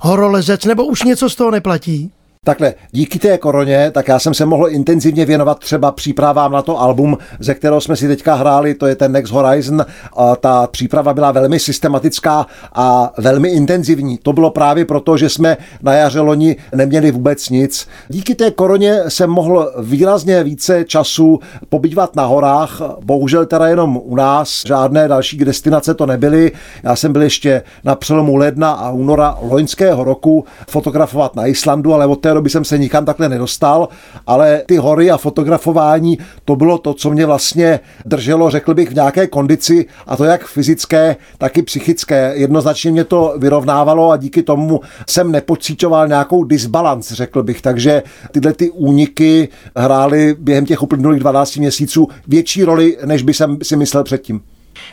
horolezec, 0.00 0.64
nebo 0.64 0.84
už 0.86 1.02
něco 1.02 1.30
z 1.30 1.34
toho 1.34 1.50
neplatí? 1.50 2.12
Takhle, 2.44 2.74
díky 2.90 3.18
té 3.18 3.38
koroně, 3.38 3.90
tak 3.90 4.08
já 4.08 4.18
jsem 4.18 4.34
se 4.34 4.46
mohl 4.46 4.68
intenzivně 4.68 5.26
věnovat 5.26 5.58
třeba 5.58 5.92
přípravám 5.92 6.52
na 6.52 6.62
to 6.62 6.80
album, 6.80 7.18
ze 7.40 7.54
kterého 7.54 7.80
jsme 7.80 7.96
si 7.96 8.08
teďka 8.08 8.34
hráli, 8.34 8.74
to 8.74 8.86
je 8.86 8.96
ten 8.96 9.12
Next 9.12 9.32
Horizon. 9.32 9.86
A 10.16 10.36
ta 10.36 10.66
příprava 10.66 11.14
byla 11.14 11.32
velmi 11.32 11.58
systematická 11.58 12.46
a 12.72 13.12
velmi 13.18 13.48
intenzivní. 13.48 14.18
To 14.18 14.32
bylo 14.32 14.50
právě 14.50 14.84
proto, 14.84 15.16
že 15.16 15.28
jsme 15.28 15.56
na 15.82 15.92
jaře 15.92 16.20
loni 16.20 16.56
neměli 16.74 17.10
vůbec 17.10 17.48
nic. 17.48 17.88
Díky 18.08 18.34
té 18.34 18.50
koroně 18.50 19.00
jsem 19.08 19.30
mohl 19.30 19.72
výrazně 19.82 20.44
více 20.44 20.84
času 20.84 21.40
pobývat 21.68 22.16
na 22.16 22.24
horách, 22.24 22.80
bohužel 23.04 23.46
teda 23.46 23.66
jenom 23.66 24.00
u 24.04 24.16
nás, 24.16 24.62
žádné 24.66 25.08
další 25.08 25.38
destinace 25.38 25.94
to 25.94 26.06
nebyly. 26.06 26.52
Já 26.82 26.96
jsem 26.96 27.12
byl 27.12 27.22
ještě 27.22 27.62
na 27.84 27.94
přelomu 27.94 28.36
ledna 28.36 28.70
a 28.70 28.90
února 28.90 29.38
loňského 29.40 30.04
roku 30.04 30.44
fotografovat 30.70 31.36
na 31.36 31.46
Islandu, 31.46 31.94
ale 31.94 32.06
od 32.06 32.16
té 32.16 32.27
doby 32.34 32.50
jsem 32.50 32.64
se 32.64 32.78
nikam 32.78 33.04
takhle 33.04 33.28
nedostal, 33.28 33.88
ale 34.26 34.62
ty 34.66 34.76
hory 34.76 35.10
a 35.10 35.16
fotografování, 35.16 36.18
to 36.44 36.56
bylo 36.56 36.78
to, 36.78 36.94
co 36.94 37.10
mě 37.10 37.26
vlastně 37.26 37.80
drželo, 38.06 38.50
řekl 38.50 38.74
bych, 38.74 38.90
v 38.90 38.94
nějaké 38.94 39.26
kondici, 39.26 39.86
a 40.06 40.16
to 40.16 40.24
jak 40.24 40.46
fyzické, 40.46 41.16
tak 41.38 41.58
i 41.58 41.62
psychické. 41.62 42.32
Jednoznačně 42.34 42.90
mě 42.90 43.04
to 43.04 43.34
vyrovnávalo 43.38 44.10
a 44.10 44.16
díky 44.16 44.42
tomu 44.42 44.80
jsem 45.08 45.32
nepocítoval 45.32 46.08
nějakou 46.08 46.44
disbalans, 46.44 47.12
řekl 47.12 47.42
bych. 47.42 47.62
Takže 47.62 48.02
tyhle 48.32 48.52
ty 48.52 48.70
úniky 48.70 49.48
hrály 49.76 50.36
během 50.38 50.66
těch 50.66 50.82
uplynulých 50.82 51.20
12 51.20 51.56
měsíců 51.56 52.08
větší 52.28 52.64
roli, 52.64 52.96
než 53.04 53.22
by 53.22 53.34
jsem 53.34 53.58
si 53.62 53.76
myslel 53.76 54.04
předtím. 54.04 54.40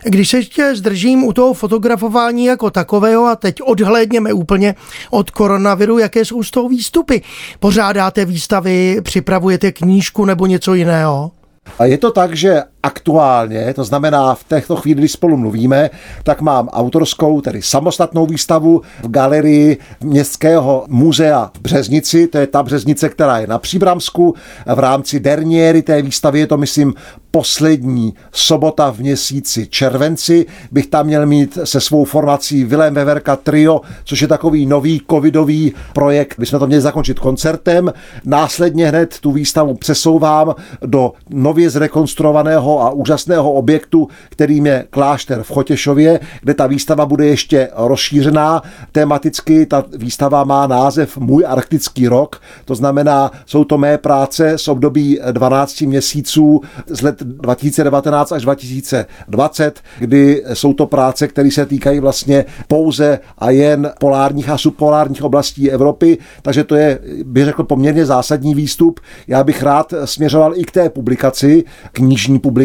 Když 0.04 0.30
se 0.30 0.38
ještě 0.38 0.76
zdržím 0.76 1.24
u 1.24 1.34
toho 1.34 1.54
fotografování 1.54 2.46
jako 2.46 2.70
takového 2.70 3.26
a 3.26 3.36
teď 3.36 3.62
odhlédněme 3.62 4.34
úplně 4.34 4.76
od 5.10 5.32
koronaviru, 5.32 5.98
jaké 5.98 6.26
jsou 6.26 6.44
z 6.44 6.52
toho 6.52 6.70
výstupy? 6.70 7.22
Pořádáte 7.60 8.26
výstavy, 8.26 9.02
připravujete 9.02 9.72
knížku 9.72 10.26
nebo 10.26 10.46
něco 10.46 10.74
jiného? 10.74 11.32
A 11.80 11.86
je 11.86 11.98
to 11.98 12.12
tak, 12.12 12.36
že 12.36 12.64
aktuálně, 12.86 13.74
to 13.74 13.84
znamená 13.84 14.36
v 14.36 14.44
této 14.44 14.76
chvíli, 14.76 15.00
kdy 15.00 15.08
spolu 15.08 15.38
mluvíme, 15.38 15.90
tak 16.24 16.42
mám 16.42 16.68
autorskou, 16.68 17.42
tedy 17.42 17.62
samostatnou 17.62 18.26
výstavu 18.26 18.82
v 19.04 19.08
galerii 19.10 19.78
Městského 20.04 20.86
muzea 20.88 21.52
v 21.58 21.60
Březnici, 21.60 22.28
to 22.28 22.38
je 22.38 22.48
ta 22.48 22.64
Březnice, 22.64 23.10
která 23.10 23.40
je 23.40 23.48
na 23.48 23.60
Příbramsku. 23.60 24.36
V 24.76 24.80
rámci 24.80 25.20
derniéry 25.20 25.82
té 25.82 26.02
výstavy 26.02 26.40
je 26.40 26.48
to, 26.48 26.58
myslím, 26.58 26.94
poslední 27.32 28.14
sobota 28.32 28.92
v 28.92 29.00
měsíci 29.00 29.68
červenci. 29.68 30.46
Bych 30.72 30.88
tam 30.88 31.06
měl 31.06 31.26
mít 31.26 31.58
se 31.64 31.82
svou 31.82 32.06
formací 32.06 32.64
Vilém 32.64 32.94
Veverka 32.94 33.36
Trio, 33.36 33.82
což 34.04 34.22
je 34.22 34.28
takový 34.28 34.66
nový 34.66 35.02
covidový 35.10 35.74
projekt. 35.94 36.38
My 36.38 36.46
jsme 36.46 36.60
to 36.60 36.68
měli 36.68 36.82
zakončit 36.82 37.20
koncertem. 37.20 37.94
Následně 38.26 38.88
hned 38.88 39.20
tu 39.20 39.32
výstavu 39.32 39.74
přesouvám 39.74 40.56
do 40.86 41.12
nově 41.30 41.70
zrekonstruovaného 41.70 42.75
a 42.82 42.90
úžasného 42.90 43.52
objektu, 43.52 44.08
kterým 44.30 44.66
je 44.66 44.86
klášter 44.90 45.44
v 45.44 45.52
Chotěšově, 45.52 46.20
kde 46.42 46.54
ta 46.54 46.68
výstava 46.68 47.06
bude 47.06 47.26
ještě 47.26 47.70
rozšířená. 47.76 48.62
Tematicky 48.92 49.66
ta 49.66 49.84
výstava 49.98 50.44
má 50.44 50.68
název 50.68 51.18
Můj 51.18 51.44
arktický 51.48 52.08
rok, 52.08 52.42
to 52.66 52.76
znamená, 52.76 53.32
jsou 53.46 53.64
to 53.64 53.78
mé 53.78 53.98
práce 53.98 54.58
z 54.58 54.68
období 54.68 55.20
12 55.32 55.82
měsíců 55.82 56.62
z 56.88 57.02
let 57.02 57.24
2019 57.24 58.32
až 58.32 58.42
2020, 58.42 59.80
kdy 60.00 60.44
jsou 60.54 60.74
to 60.74 60.86
práce, 60.86 61.28
které 61.28 61.52
se 61.52 61.66
týkají 61.66 62.00
vlastně 62.00 62.46
pouze 62.68 63.20
a 63.38 63.50
jen 63.50 63.92
polárních 64.00 64.50
a 64.50 64.58
subpolárních 64.58 65.24
oblastí 65.24 65.72
Evropy, 65.72 66.18
takže 66.42 66.64
to 66.64 66.76
je, 66.76 67.00
bych 67.24 67.46
řekl, 67.46 67.64
poměrně 67.64 68.06
zásadní 68.06 68.56
výstup. 68.56 69.00
Já 69.28 69.44
bych 69.44 69.64
rád 69.64 69.94
směřoval 70.06 70.54
i 70.56 70.64
k 70.64 70.72
té 70.72 70.90
publikaci, 70.90 71.64
knižní 71.92 72.40
publikaci, 72.40 72.65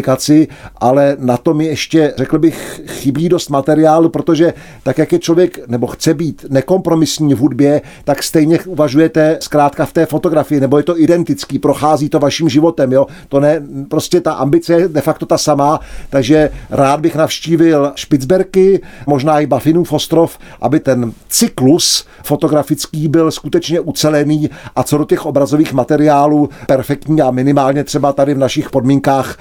ale 0.77 1.15
na 1.19 1.37
to 1.37 1.53
mi 1.53 1.65
ještě, 1.65 2.13
řekl 2.17 2.39
bych, 2.39 2.81
chybí 2.87 3.29
dost 3.29 3.49
materiálu, 3.49 4.09
protože 4.09 4.53
tak, 4.83 4.97
jak 4.97 5.11
je 5.11 5.19
člověk 5.19 5.67
nebo 5.67 5.87
chce 5.87 6.13
být 6.13 6.45
nekompromisní 6.49 7.33
v 7.33 7.37
hudbě, 7.37 7.81
tak 8.03 8.23
stejně 8.23 8.59
uvažujete 8.59 9.37
zkrátka 9.41 9.85
v 9.85 9.93
té 9.93 10.05
fotografii, 10.05 10.61
nebo 10.61 10.77
je 10.77 10.83
to 10.83 10.99
identický, 10.99 11.59
prochází 11.59 12.09
to 12.09 12.19
vaším 12.19 12.49
životem, 12.49 12.91
jo. 12.91 13.07
To 13.29 13.39
ne, 13.39 13.61
prostě 13.89 14.21
ta 14.21 14.33
ambice 14.33 14.73
je 14.73 14.87
de 14.87 15.01
facto 15.01 15.25
ta 15.25 15.37
samá, 15.37 15.79
takže 16.09 16.49
rád 16.69 16.99
bych 16.99 17.15
navštívil 17.15 17.91
Špicberky, 17.95 18.81
možná 19.07 19.39
i 19.39 19.45
Bafinův 19.45 19.93
ostrov, 19.93 20.37
aby 20.61 20.79
ten 20.79 21.11
cyklus 21.29 22.05
fotografický 22.23 23.07
byl 23.07 23.31
skutečně 23.31 23.79
ucelený 23.79 24.49
a 24.75 24.83
co 24.83 24.97
do 24.97 25.05
těch 25.05 25.25
obrazových 25.25 25.73
materiálů 25.73 26.49
perfektní 26.67 27.21
a 27.21 27.31
minimálně 27.31 27.83
třeba 27.83 28.13
tady 28.13 28.33
v 28.33 28.37
našich 28.37 28.69
podmínkách 28.69 29.37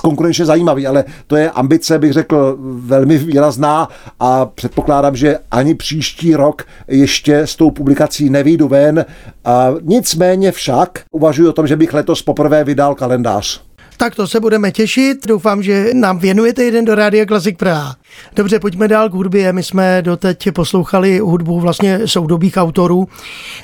bezkonkurenčně 0.00 0.44
zajímavý, 0.44 0.86
ale 0.86 1.04
to 1.26 1.36
je 1.36 1.50
ambice, 1.50 1.98
bych 1.98 2.12
řekl, 2.12 2.56
velmi 2.60 3.18
výrazná 3.18 3.88
a 4.20 4.46
předpokládám, 4.46 5.16
že 5.16 5.38
ani 5.50 5.74
příští 5.74 6.34
rok 6.34 6.64
ještě 6.88 7.38
s 7.38 7.56
tou 7.56 7.70
publikací 7.70 8.30
nevídu 8.30 8.68
ven. 8.68 9.04
A 9.44 9.68
nicméně 9.82 10.52
však 10.52 11.00
uvažuji 11.12 11.48
o 11.48 11.52
tom, 11.52 11.66
že 11.66 11.76
bych 11.76 11.94
letos 11.94 12.22
poprvé 12.22 12.64
vydal 12.64 12.94
kalendář. 12.94 13.62
Tak 13.96 14.14
to 14.14 14.26
se 14.26 14.40
budeme 14.40 14.72
těšit. 14.72 15.26
Doufám, 15.26 15.62
že 15.62 15.90
nám 15.94 16.18
věnujete 16.18 16.64
jeden 16.64 16.84
do 16.84 16.94
Rádia 16.94 17.26
Klasik 17.26 17.58
Praha. 17.58 17.96
Dobře, 18.36 18.60
pojďme 18.60 18.88
dál 18.88 19.08
k 19.08 19.12
hudbě. 19.12 19.52
My 19.52 19.62
jsme 19.62 20.02
doteď 20.02 20.50
poslouchali 20.54 21.18
hudbu 21.18 21.60
vlastně 21.60 22.00
soudobých 22.04 22.56
autorů. 22.56 23.08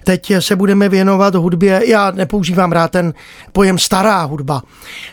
Teď 0.05 0.33
se 0.39 0.57
budeme 0.57 0.89
věnovat 0.89 1.35
hudbě. 1.35 1.83
Já 1.87 2.11
nepoužívám 2.11 2.73
rád 2.73 2.91
ten 2.91 3.15
pojem 3.53 3.79
stará 3.79 4.23
hudba. 4.23 4.63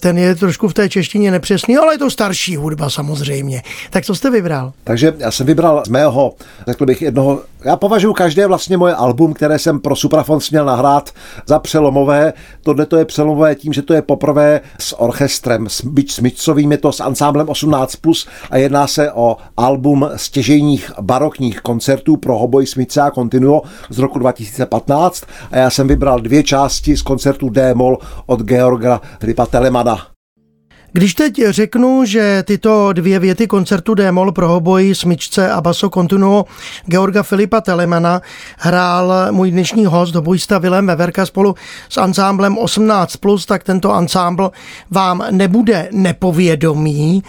Ten 0.02 0.18
je 0.18 0.36
trošku 0.36 0.68
v 0.68 0.74
té 0.74 0.90
češtině 0.90 1.32
nepřesný, 1.32 1.78
ale 1.78 1.94
je 1.94 1.98
to 1.98 2.10
starší 2.10 2.56
hudba 2.56 2.90
samozřejmě. 2.90 3.62
Tak 3.90 4.06
co 4.06 4.16
jste 4.16 4.30
vybral? 4.32 4.74
Takže 4.84 5.14
já 5.18 5.32
jsem 5.32 5.48
vybral 5.48 5.84
z 5.86 5.90
mého, 5.90 6.34
řekl 6.68 6.86
bych, 6.86 7.02
jednoho 7.02 7.42
já 7.66 7.76
považuji 7.76 8.14
každé 8.14 8.48
vlastně 8.48 8.78
moje 8.78 8.96
album, 8.96 9.34
které 9.34 9.60
jsem 9.60 9.80
pro 9.80 9.96
Suprafon 9.96 10.40
směl 10.40 10.66
nahrát 10.66 11.10
za 11.46 11.60
přelomové. 11.60 12.34
Tohle 12.64 12.86
to 12.86 12.98
je 12.98 13.06
přelomové 13.06 13.56
tím, 13.56 13.74
že 13.74 13.82
to 13.82 13.94
je 13.94 14.02
poprvé 14.02 14.62
s 14.80 15.00
orchestrem, 15.00 15.68
byť 15.84 16.12
s 16.12 16.20
Mitcovým, 16.20 16.72
je 16.72 16.78
to 16.78 16.92
s 16.92 17.00
ansámblem 17.00 17.48
18+, 17.48 18.28
a 18.52 18.58
jedná 18.58 18.88
se 18.88 19.12
o 19.12 19.23
album 19.58 20.10
stěžejních 20.16 20.92
barokních 21.02 21.62
koncertů 21.62 22.18
pro 22.18 22.38
hoboj 22.38 22.66
Smice 22.66 23.02
a 23.02 23.12
Continuo 23.12 23.62
z 23.90 24.00
roku 24.00 24.20
2015 24.20 25.24
a 25.52 25.58
já 25.58 25.70
jsem 25.70 25.88
vybral 25.88 26.20
dvě 26.20 26.44
části 26.44 26.98
z 26.98 27.02
koncertu 27.02 27.50
D-moll 27.50 27.98
od 28.26 28.42
Georga 28.42 29.02
Filipa 29.20 29.46
Telemana. 29.46 30.13
Když 30.96 31.14
teď 31.14 31.42
řeknu, 31.50 32.06
že 32.06 32.44
tyto 32.48 32.94
dvě 32.94 33.20
věty 33.20 33.48
koncertu 33.48 33.94
Démol 33.94 34.32
pro 34.32 34.48
hoboj, 34.48 34.96
smyčce 34.96 35.52
a 35.52 35.62
baso 35.62 35.90
continuo 35.90 36.46
Georga 36.86 37.24
Filipa 37.24 37.62
Telemana 37.62 38.22
hrál 38.58 39.14
můj 39.32 39.52
dnešní 39.52 39.86
host, 39.86 40.16
hobojista 40.16 40.58
Vilém 40.58 40.88
Veverka 40.88 41.26
spolu 41.26 41.56
s 41.90 41.98
ansámblem 41.98 42.56
18+, 42.56 43.46
tak 43.46 43.64
tento 43.64 43.94
ansámbl 43.94 44.52
vám 44.92 45.24
nebude 45.32 45.90
nepovědomý, 45.92 47.24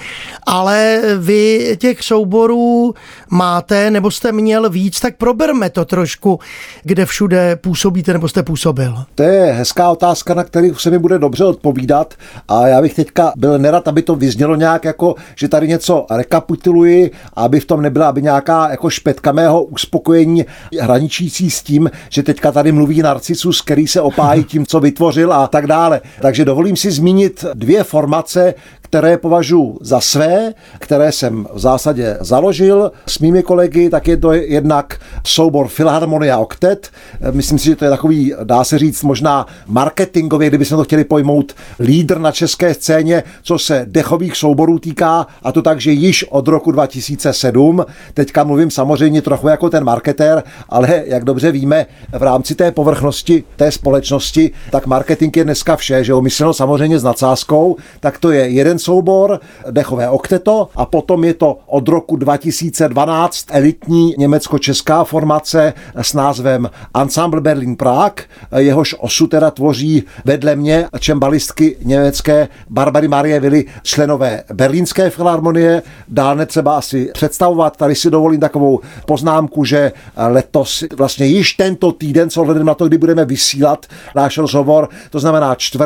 ale 0.47 1.03
vy 1.19 1.77
těch 1.81 2.03
souborů 2.03 2.95
máte, 3.31 3.91
nebo 3.91 4.11
jste 4.11 4.33
měl 4.33 4.71
víc, 4.71 5.01
tak 5.01 5.17
proberme 5.17 5.71
to 5.71 5.85
trošku, 5.85 6.41
kde 6.83 7.07
všude 7.07 7.57
působíte, 7.57 8.13
nebo 8.13 8.29
jste 8.29 8.43
působil. 8.43 9.05
To 9.15 9.23
je 9.23 9.53
hezká 9.53 9.91
otázka, 9.91 10.35
na 10.35 10.45
který 10.45 10.71
se 10.79 10.91
mi 10.91 10.99
bude 10.99 11.19
dobře 11.19 11.45
odpovídat 11.45 12.15
a 12.49 12.67
já 12.67 12.83
bych 12.83 12.95
teďka 12.95 13.33
byl 13.37 13.54
nerad, 13.59 13.89
aby 13.89 14.03
to 14.03 14.15
vyznělo 14.15 14.57
nějak 14.57 14.85
jako, 14.85 15.15
že 15.35 15.49
tady 15.49 15.69
něco 15.69 16.07
rekapituluji, 16.11 17.11
aby 17.35 17.61
v 17.61 17.67
tom 17.67 17.83
nebyla 17.83 18.09
aby 18.09 18.23
nějaká 18.23 18.71
jako 18.71 18.91
špetka 18.91 19.33
mého 19.33 19.63
uspokojení 19.63 20.45
hraničící 20.81 21.51
s 21.51 21.63
tím, 21.63 21.91
že 22.09 22.23
teďka 22.23 22.53
tady 22.53 22.73
mluví 22.73 23.03
narcisus, 23.03 23.61
který 23.61 23.87
se 23.87 24.01
opájí 24.01 24.45
tím, 24.55 24.67
co 24.67 24.81
vytvořil 24.81 25.33
a 25.33 25.47
tak 25.47 25.67
dále. 25.67 26.01
Takže 26.23 26.45
dovolím 26.45 26.77
si 26.77 26.91
zmínit 26.91 27.45
dvě 27.55 27.85
formace, 27.85 28.55
které 28.95 29.19
považuji 29.19 29.79
za 29.81 30.01
své, 30.01 30.55
které 30.79 31.13
jsem 31.13 31.47
v 31.55 31.59
zásadě 31.59 32.17
založil 32.21 32.93
s 33.07 33.19
mými 33.19 33.43
kolegy, 33.43 33.91
tak 33.91 34.09
je 34.09 34.17
to 34.17 34.33
jednak 34.33 35.01
soubor 35.27 35.69
Philharmonia 35.69 36.39
Octet. 36.39 36.91
Myslím 37.31 37.59
si, 37.59 37.65
že 37.65 37.77
to 37.77 37.85
je 37.85 37.91
takový, 37.91 38.35
dá 38.45 38.65
se 38.65 38.79
říct, 38.79 39.03
možná 39.03 39.47
marketingově, 39.67 40.49
kdybychom 40.49 40.79
to 40.79 40.85
chtěli 40.85 41.05
pojmout, 41.05 41.53
lídr 41.81 42.19
na 42.19 42.33
české 42.33 42.75
scéně, 42.75 43.23
co 43.43 43.59
se 43.59 43.87
dechových 43.89 44.37
souborů 44.37 44.79
týká, 44.79 45.27
a 45.43 45.53
to 45.53 45.63
tak, 45.63 45.81
že 45.81 45.93
již 45.93 46.25
od 46.25 46.49
roku 46.49 46.73
2007, 46.73 47.85
teďka 48.15 48.45
mluvím 48.45 48.71
samozřejmě 48.71 49.23
trochu 49.23 49.49
jako 49.49 49.71
ten 49.71 49.85
marketér, 49.85 50.43
ale 50.69 51.03
jak 51.07 51.25
dobře 51.25 51.53
víme, 51.53 51.87
v 52.13 52.23
rámci 52.23 52.55
té 52.55 52.73
povrchnosti 52.73 53.45
té 53.57 53.73
společnosti, 53.73 54.51
tak 54.71 54.87
marketing 54.87 55.37
je 55.37 55.45
dneska 55.45 55.77
vše, 55.77 56.05
že 56.05 56.13
jo, 56.13 56.23
samozřejmě 56.53 56.99
s 56.99 57.05
nadsázkou, 57.05 57.77
tak 58.01 58.19
to 58.19 58.31
je 58.31 58.49
jeden 58.49 58.79
soubor, 58.85 59.41
dechové 59.71 60.09
okteto 60.09 60.69
a 60.77 60.87
potom 60.87 61.25
je 61.25 61.35
to 61.35 61.59
od 61.67 61.89
roku 61.89 62.17
2012 62.17 63.47
elitní 63.51 64.15
německo-česká 64.19 65.05
formace 65.05 65.73
s 65.95 66.15
názvem 66.15 66.71
Ensemble 66.95 67.41
Berlin 67.41 67.77
Prague, 67.77 68.25
jehož 68.57 68.95
osu 68.99 69.27
teda 69.27 69.51
tvoří 69.51 70.03
vedle 70.25 70.57
mě 70.57 70.89
čembalistky 71.01 71.77
německé 71.85 72.49
Barbary 72.71 73.09
Marie 73.09 73.41
Vili, 73.41 73.65
členové 73.83 74.45
Berlínské 74.53 75.11
filharmonie, 75.11 75.83
dál 76.09 76.37
netřeba 76.37 76.77
asi 76.77 77.11
představovat, 77.15 77.77
tady 77.77 77.95
si 77.95 78.11
dovolím 78.11 78.41
takovou 78.41 78.81
poznámku, 79.07 79.65
že 79.65 79.93
letos, 80.17 80.85
vlastně 80.97 81.27
již 81.27 81.53
tento 81.53 81.93
týden, 81.93 82.31
co 82.31 82.45
hledem 82.45 82.67
na 82.67 82.75
to, 82.75 82.89
kdy 82.89 82.99
budeme 82.99 83.25
vysílat 83.25 83.87
náš 84.15 84.39
rozhovor, 84.39 84.89
to 85.11 85.19
znamená 85.19 85.55
4. 85.55 85.85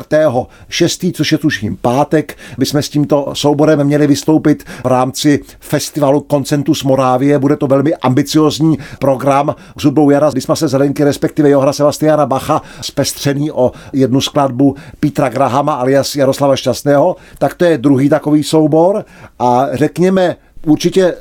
6. 0.69 1.05
což 1.15 1.33
je 1.33 1.39
tuším 1.39 1.77
pátek, 1.77 2.37
by 2.59 2.67
jsme 2.67 2.83
s 2.89 2.91
tímto 2.91 3.31
souborem 3.33 3.85
měli 3.85 4.07
vystoupit 4.07 4.65
v 4.85 4.87
rámci 4.87 5.41
festivalu 5.61 6.21
Koncentus 6.21 6.85
Morávie. 6.85 7.39
Bude 7.39 7.57
to 7.57 7.67
velmi 7.67 7.95
ambiciozní 7.95 8.79
program 8.99 9.55
s 9.79 9.85
hudbou 9.85 10.11
Jara 10.11 10.31
jsme 10.31 10.57
se 10.57 10.69
Zelenky, 10.69 11.05
respektive 11.05 11.51
Johra 11.51 11.73
Sebastiana 11.73 12.27
Bacha, 12.27 12.63
zpestřený 12.81 13.53
o 13.53 13.73
jednu 13.93 14.21
skladbu 14.21 14.77
Petra 15.01 15.29
Grahama 15.29 15.75
alias 15.75 16.17
Jaroslava 16.17 16.57
Šťastného. 16.57 17.17
Tak 17.39 17.55
to 17.55 17.65
je 17.65 17.79
druhý 17.79 18.09
takový 18.09 18.45
soubor 18.45 19.05
a 19.39 19.67
řekněme, 19.73 20.37
určitě 20.67 21.15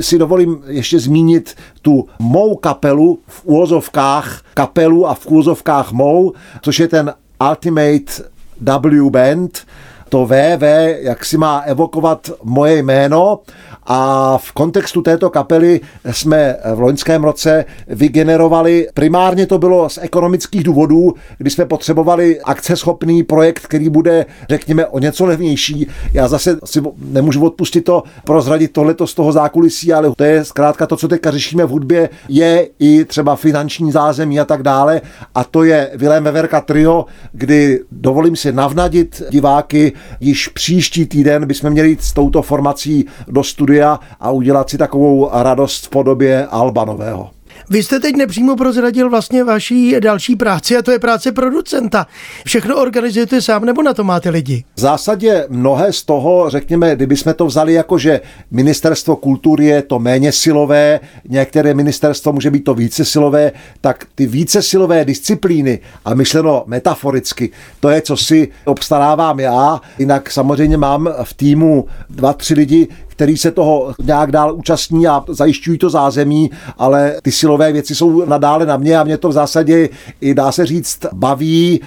si 0.00 0.18
dovolím 0.18 0.62
ještě 0.66 0.98
zmínit 0.98 1.54
tu 1.82 2.06
mou 2.18 2.56
kapelu 2.56 3.18
v 3.26 3.44
úvozovkách 3.44 4.42
kapelu 4.54 5.06
a 5.06 5.14
v 5.14 5.26
úvozovkách 5.26 5.92
mou, 5.92 6.32
což 6.62 6.80
je 6.80 6.88
ten 6.88 7.14
Ultimate 7.50 8.12
W 8.60 9.10
Band, 9.10 9.66
to 10.12 10.26
VV, 10.26 10.62
jak 11.00 11.24
si 11.24 11.36
má 11.36 11.58
evokovat 11.58 12.30
moje 12.42 12.82
jméno 12.82 13.38
a 13.86 14.38
v 14.38 14.52
kontextu 14.52 15.02
této 15.02 15.30
kapely 15.30 15.80
jsme 16.10 16.56
v 16.74 16.80
loňském 16.80 17.24
roce 17.24 17.64
vygenerovali, 17.88 18.88
primárně 18.94 19.46
to 19.46 19.58
bylo 19.58 19.88
z 19.88 19.98
ekonomických 20.02 20.64
důvodů, 20.64 21.14
kdy 21.38 21.50
jsme 21.50 21.64
potřebovali 21.64 22.40
akceschopný 22.40 23.22
projekt, 23.22 23.66
který 23.66 23.88
bude, 23.88 24.26
řekněme, 24.48 24.86
o 24.86 24.98
něco 24.98 25.26
levnější. 25.26 25.86
Já 26.12 26.28
zase 26.28 26.58
si 26.64 26.82
nemůžu 26.98 27.44
odpustit 27.44 27.80
to, 27.80 28.02
prozradit 28.24 28.72
tohleto 28.72 29.06
z 29.06 29.14
toho 29.14 29.32
zákulisí, 29.32 29.92
ale 29.92 30.12
to 30.16 30.24
je 30.24 30.44
zkrátka 30.44 30.86
to, 30.86 30.96
co 30.96 31.08
teďka 31.08 31.30
řešíme 31.30 31.64
v 31.64 31.68
hudbě, 31.68 32.08
je 32.28 32.68
i 32.78 33.04
třeba 33.04 33.36
finanční 33.36 33.92
zázemí 33.92 34.40
a 34.40 34.44
tak 34.44 34.62
dále. 34.62 35.00
A 35.34 35.44
to 35.44 35.64
je 35.64 35.90
Vilém 35.94 36.24
Veverka 36.24 36.60
Trio, 36.60 37.06
kdy 37.32 37.80
dovolím 37.92 38.36
si 38.36 38.52
navnadit 38.52 39.22
diváky, 39.30 39.92
již 40.20 40.48
příští 40.48 41.06
týden 41.06 41.46
bychom 41.46 41.70
měli 41.70 41.88
jít 41.88 42.02
s 42.02 42.12
touto 42.12 42.42
formací 42.42 43.06
do 43.28 43.44
studia 43.44 44.00
a 44.20 44.30
udělat 44.30 44.70
si 44.70 44.78
takovou 44.78 45.30
radost 45.32 45.86
v 45.86 45.90
podobě 45.90 46.46
Alba 46.46 46.84
nového. 46.84 47.30
Vy 47.70 47.82
jste 47.82 48.00
teď 48.00 48.16
nepřímo 48.16 48.56
prozradil 48.56 49.10
vlastně 49.10 49.44
vaší 49.44 49.94
další 50.00 50.36
práci 50.36 50.76
a 50.76 50.82
to 50.82 50.90
je 50.90 50.98
práce 50.98 51.32
producenta. 51.32 52.06
Všechno 52.44 52.76
organizujete 52.76 53.42
sám 53.42 53.64
nebo 53.64 53.82
na 53.82 53.94
to 53.94 54.04
máte 54.04 54.30
lidi? 54.30 54.64
V 54.76 54.80
zásadě 54.80 55.46
mnohé 55.48 55.92
z 55.92 56.02
toho, 56.02 56.50
řekněme, 56.50 56.96
kdybychom 56.96 57.34
to 57.34 57.46
vzali 57.46 57.72
jako, 57.72 57.98
že 57.98 58.20
ministerstvo 58.50 59.16
kultury 59.16 59.66
je 59.66 59.82
to 59.82 59.98
méně 59.98 60.32
silové, 60.32 61.00
některé 61.28 61.74
ministerstvo 61.74 62.32
může 62.32 62.50
být 62.50 62.64
to 62.64 62.74
více 62.74 63.04
silové, 63.04 63.52
tak 63.80 64.06
ty 64.14 64.26
více 64.26 64.62
silové 64.62 65.04
disciplíny 65.04 65.80
a 66.04 66.14
myšleno 66.14 66.64
metaforicky, 66.66 67.50
to 67.80 67.88
je, 67.88 68.00
co 68.00 68.16
si 68.16 68.48
obstarávám 68.64 69.40
já. 69.40 69.80
Jinak 69.98 70.30
samozřejmě 70.30 70.76
mám 70.76 71.08
v 71.22 71.34
týmu 71.34 71.86
dva, 72.10 72.32
tři 72.32 72.54
lidi, 72.54 72.88
který 73.12 73.36
se 73.36 73.50
toho 73.50 73.94
nějak 74.04 74.30
dál 74.30 74.54
účastní 74.54 75.06
a 75.06 75.24
zajišťují 75.28 75.78
to 75.78 75.90
zázemí, 75.90 76.50
ale 76.78 77.16
ty 77.22 77.32
silové 77.32 77.72
věci 77.72 77.94
jsou 77.94 78.24
nadále 78.24 78.66
na 78.66 78.76
mě 78.76 78.98
a 78.98 79.04
mě 79.04 79.18
to 79.18 79.28
v 79.28 79.32
zásadě 79.32 79.88
i 80.20 80.34
dá 80.34 80.52
se 80.52 80.66
říct 80.66 80.98
baví. 81.12 81.80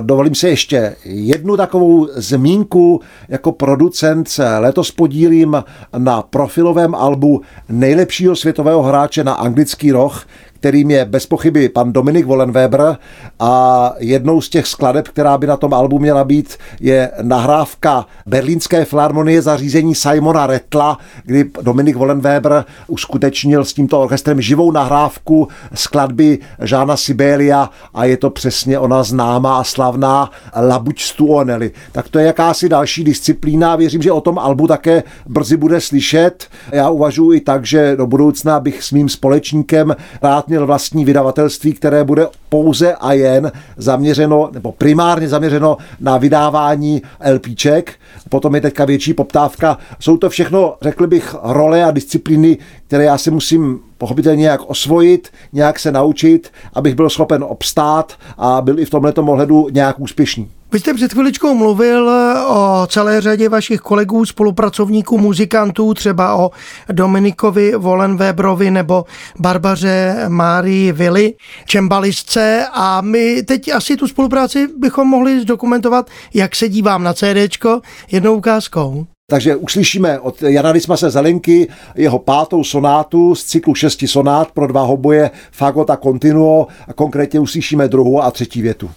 Dovolím 0.00 0.34
se 0.34 0.48
ještě 0.48 0.96
jednu 1.04 1.56
takovou 1.56 2.08
zmínku. 2.14 3.00
Jako 3.28 3.52
producent 3.52 4.28
se 4.28 4.58
letos 4.58 4.90
podílím 4.90 5.64
na 5.98 6.22
profilovém 6.22 6.94
albu 6.94 7.40
nejlepšího 7.68 8.36
světového 8.36 8.82
hráče 8.82 9.24
na 9.24 9.32
anglický 9.32 9.92
roh, 9.92 10.24
kterým 10.60 10.90
je 10.90 11.04
bez 11.04 11.26
pochyby 11.26 11.68
pan 11.68 11.92
Dominik 11.92 12.26
Wollenweber 12.26 12.96
a 13.40 13.94
jednou 13.98 14.40
z 14.40 14.48
těch 14.48 14.66
skladeb, 14.66 15.08
která 15.08 15.38
by 15.38 15.46
na 15.46 15.56
tom 15.56 15.74
albu 15.74 15.98
měla 15.98 16.24
být, 16.24 16.56
je 16.80 17.10
nahrávka 17.22 18.06
Berlínské 18.26 18.84
filharmonie 18.84 19.42
zařízení 19.42 19.94
Simona 19.94 20.46
Retla, 20.46 20.98
kdy 21.24 21.50
Dominik 21.62 21.96
Wollenweber 21.96 22.64
uskutečnil 22.86 23.64
s 23.64 23.72
tímto 23.72 24.00
orchestrem 24.00 24.40
živou 24.40 24.70
nahrávku 24.70 25.48
skladby 25.74 26.38
Žána 26.62 26.96
Sibelia 26.96 27.70
a 27.94 28.04
je 28.04 28.16
to 28.16 28.30
přesně 28.30 28.78
ona 28.78 29.02
známá 29.02 29.58
a 29.58 29.64
slavná 29.64 30.30
La 30.68 30.78
Buď 30.78 31.02
Stuoneli. 31.02 31.70
Tak 31.92 32.08
to 32.08 32.18
je 32.18 32.26
jakási 32.26 32.68
další 32.68 33.04
disciplína. 33.04 33.76
Věřím, 33.76 34.02
že 34.02 34.12
o 34.12 34.20
tom 34.20 34.38
albu 34.38 34.66
také 34.66 35.02
brzy 35.26 35.56
bude 35.56 35.80
slyšet. 35.80 36.46
Já 36.72 36.90
uvažuji 36.90 37.32
i 37.32 37.40
tak, 37.40 37.66
že 37.66 37.96
do 37.96 38.06
budoucna 38.06 38.60
bych 38.60 38.82
s 38.82 38.92
mým 38.92 39.08
společníkem 39.08 39.96
rád 40.22 40.47
měl 40.48 40.66
vlastní 40.66 41.04
vydavatelství, 41.04 41.72
které 41.72 42.04
bude 42.04 42.26
pouze 42.48 42.94
a 42.94 43.12
jen 43.12 43.52
zaměřeno, 43.76 44.50
nebo 44.52 44.72
primárně 44.72 45.28
zaměřeno 45.28 45.76
na 46.00 46.16
vydávání 46.18 47.02
LPček. 47.34 47.94
Potom 48.28 48.54
je 48.54 48.60
teďka 48.60 48.84
větší 48.84 49.14
poptávka. 49.14 49.78
Jsou 50.00 50.16
to 50.16 50.30
všechno, 50.30 50.74
řekl 50.82 51.06
bych, 51.06 51.36
role 51.42 51.84
a 51.84 51.90
disciplíny, 51.90 52.58
které 52.86 53.04
já 53.04 53.18
si 53.18 53.30
musím 53.30 53.80
pochopitelně 53.98 54.40
nějak 54.40 54.60
osvojit, 54.70 55.28
nějak 55.52 55.78
se 55.78 55.92
naučit, 55.92 56.52
abych 56.74 56.94
byl 56.94 57.10
schopen 57.10 57.44
obstát 57.48 58.12
a 58.38 58.60
byl 58.60 58.78
i 58.78 58.84
v 58.84 58.90
tomto 58.90 59.22
ohledu 59.22 59.68
nějak 59.70 60.00
úspěšný. 60.00 60.50
Vy 60.72 60.78
jste 60.78 60.94
před 60.94 61.12
chviličkou 61.12 61.54
mluvil 61.54 62.10
o 62.48 62.86
celé 62.86 63.20
řadě 63.20 63.48
vašich 63.48 63.80
kolegů, 63.80 64.24
spolupracovníků, 64.24 65.18
muzikantů, 65.18 65.94
třeba 65.94 66.36
o 66.36 66.50
Dominikovi 66.92 67.72
Volenwebrovi 67.76 68.70
nebo 68.70 69.04
Barbaře 69.38 70.24
Márii 70.28 70.92
Vili, 70.92 71.34
čembalistce 71.66 72.66
a 72.72 73.00
my 73.00 73.42
teď 73.42 73.72
asi 73.74 73.96
tu 73.96 74.08
spolupráci 74.08 74.68
bychom 74.78 75.08
mohli 75.08 75.40
zdokumentovat, 75.40 76.10
jak 76.34 76.56
se 76.56 76.68
dívám 76.68 77.02
na 77.02 77.12
CDčko, 77.14 77.80
jednou 78.10 78.34
ukázkou. 78.34 79.06
Takže 79.30 79.56
uslyšíme 79.56 80.20
od 80.20 80.42
Jana 80.42 80.72
Dismase 80.72 81.10
Zelenky 81.10 81.68
jeho 81.94 82.18
pátou 82.18 82.64
sonátu 82.64 83.34
z 83.34 83.44
cyklu 83.44 83.74
šesti 83.74 84.08
sonát 84.08 84.50
pro 84.50 84.66
dva 84.66 84.82
hoboje 84.82 85.30
Fagot 85.52 85.90
a 85.90 85.96
Continuo 85.96 86.66
a 86.88 86.92
konkrétně 86.92 87.40
uslyšíme 87.40 87.88
druhou 87.88 88.22
a 88.22 88.30
třetí 88.30 88.62
větu. 88.62 88.90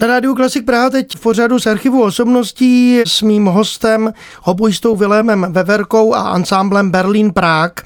Na 0.00 0.06
rádiu 0.06 0.34
Klasik 0.34 0.64
Praha 0.64 0.90
teď 0.90 1.16
v 1.16 1.20
pořadu 1.20 1.58
z 1.58 1.66
archivu 1.66 2.02
osobností 2.02 3.02
s 3.06 3.22
mým 3.22 3.46
hostem, 3.46 4.12
hobojistou 4.42 4.96
Vilémem 4.96 5.46
Veverkou 5.50 6.14
a 6.14 6.20
ansámblem 6.20 6.90
Berlin 6.90 7.32
Prague 7.32 7.84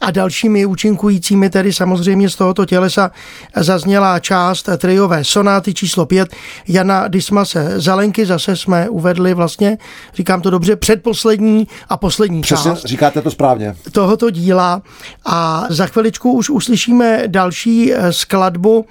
a 0.00 0.10
dalšími 0.10 0.66
účinkujícími, 0.66 1.50
tedy 1.50 1.72
samozřejmě 1.72 2.30
z 2.30 2.36
tohoto 2.36 2.66
tělesa 2.66 3.10
zazněla 3.56 4.18
část 4.18 4.68
triové 4.78 5.24
sonáty 5.24 5.74
číslo 5.74 6.06
5 6.06 6.34
Jana 6.68 7.08
Dismase 7.08 7.80
Zalenky. 7.80 8.26
Zase 8.26 8.56
jsme 8.56 8.88
uvedli 8.88 9.34
vlastně, 9.34 9.78
říkám 10.14 10.40
to 10.40 10.50
dobře, 10.50 10.76
předposlední 10.76 11.68
a 11.88 11.96
poslední 11.96 12.40
Přesně, 12.40 12.70
část. 12.70 12.84
říkáte 12.84 13.22
to 13.22 13.30
správně. 13.30 13.76
Tohoto 13.92 14.30
díla 14.30 14.82
a 15.24 15.66
za 15.70 15.86
chviličku 15.86 16.32
už 16.32 16.50
uslyšíme 16.50 17.22
další 17.26 17.92
skladbu 18.10 18.86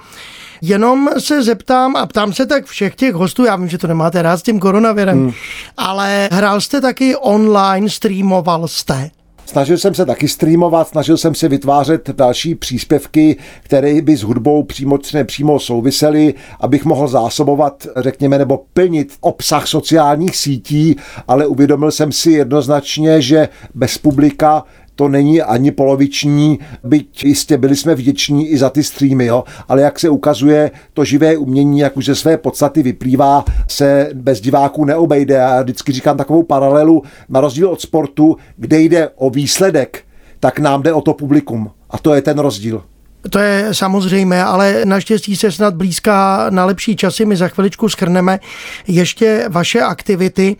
Jenom 0.62 1.10
se 1.18 1.44
zeptám 1.44 1.96
a 1.96 2.06
ptám 2.06 2.34
se 2.34 2.46
tak 2.46 2.66
všech 2.66 2.96
těch 2.96 3.14
hostů, 3.14 3.46
já 3.46 3.56
vím, 3.56 3.68
že 3.68 3.78
to 3.78 3.88
nemáte 3.88 4.22
rád 4.22 4.38
s 4.38 4.44
tím 4.44 4.60
koronavirem, 4.60 5.20
hmm. 5.20 5.32
ale 5.78 6.30
hrál 6.32 6.62
jste 6.62 6.82
taky 6.82 7.16
online, 7.16 7.90
streamoval 7.90 8.68
jste? 8.68 9.10
Snažil 9.50 9.78
jsem 9.78 9.94
se 9.94 10.06
taky 10.06 10.28
streamovat, 10.28 10.88
snažil 10.88 11.18
jsem 11.18 11.36
se 11.36 11.48
vytvářet 11.48 12.10
další 12.10 12.56
příspěvky, 12.56 13.38
které 13.62 14.02
by 14.02 14.18
s 14.18 14.24
hudbou 14.24 14.64
přímo 14.64 14.98
přímo 15.24 15.60
souvisely, 15.60 16.34
abych 16.60 16.86
mohl 16.86 17.08
zásobovat, 17.08 17.88
řekněme, 17.98 18.38
nebo 18.38 18.64
plnit 18.74 19.14
obsah 19.22 19.68
sociálních 19.68 20.36
sítí, 20.36 20.96
ale 21.28 21.48
uvědomil 21.48 21.92
jsem 21.92 22.12
si 22.12 22.32
jednoznačně, 22.32 23.22
že 23.22 23.50
bez 23.76 23.98
publika 23.98 24.64
to 25.00 25.08
není 25.08 25.42
ani 25.42 25.72
poloviční, 25.72 26.60
byť 26.84 27.24
jistě 27.24 27.58
byli 27.58 27.76
jsme 27.76 27.96
vděční 27.96 28.48
i 28.48 28.58
za 28.58 28.70
ty 28.70 28.84
streamy, 28.84 29.26
jo, 29.26 29.44
ale 29.68 29.82
jak 29.82 30.00
se 30.00 30.10
ukazuje, 30.10 30.72
to 30.94 31.06
živé 31.06 31.38
umění, 31.38 31.80
jak 31.80 31.98
už 31.98 32.06
ze 32.06 32.16
své 32.16 32.38
podstaty 32.38 32.84
vyplývá, 32.84 33.46
se 33.68 34.10
bez 34.14 34.42
diváků 34.42 34.86
neobejde. 34.86 35.36
Já 35.36 35.62
vždycky 35.62 35.92
říkám 35.92 36.18
takovou 36.18 36.44
paralelu, 36.44 37.04
na 37.30 37.42
rozdíl 37.42 37.70
od 37.70 37.82
sportu, 37.82 38.38
kde 38.58 38.80
jde 38.80 39.10
o 39.16 39.30
výsledek, 39.30 40.04
tak 40.40 40.60
nám 40.60 40.84
jde 40.84 40.94
o 40.94 41.02
to 41.02 41.14
publikum. 41.14 41.72
A 41.90 41.98
to 41.98 42.14
je 42.14 42.22
ten 42.22 42.40
rozdíl. 42.40 42.84
To 43.30 43.40
je 43.40 43.74
samozřejmé, 43.74 44.44
ale 44.44 44.82
naštěstí 44.86 45.36
se 45.36 45.52
snad 45.52 45.74
blízká 45.74 46.46
na 46.50 46.66
lepší 46.66 46.96
časy. 46.96 47.26
My 47.26 47.36
za 47.36 47.48
chviličku 47.48 47.90
schrneme 47.90 48.40
ještě 48.88 49.46
vaše 49.50 49.82
aktivity, 49.82 50.56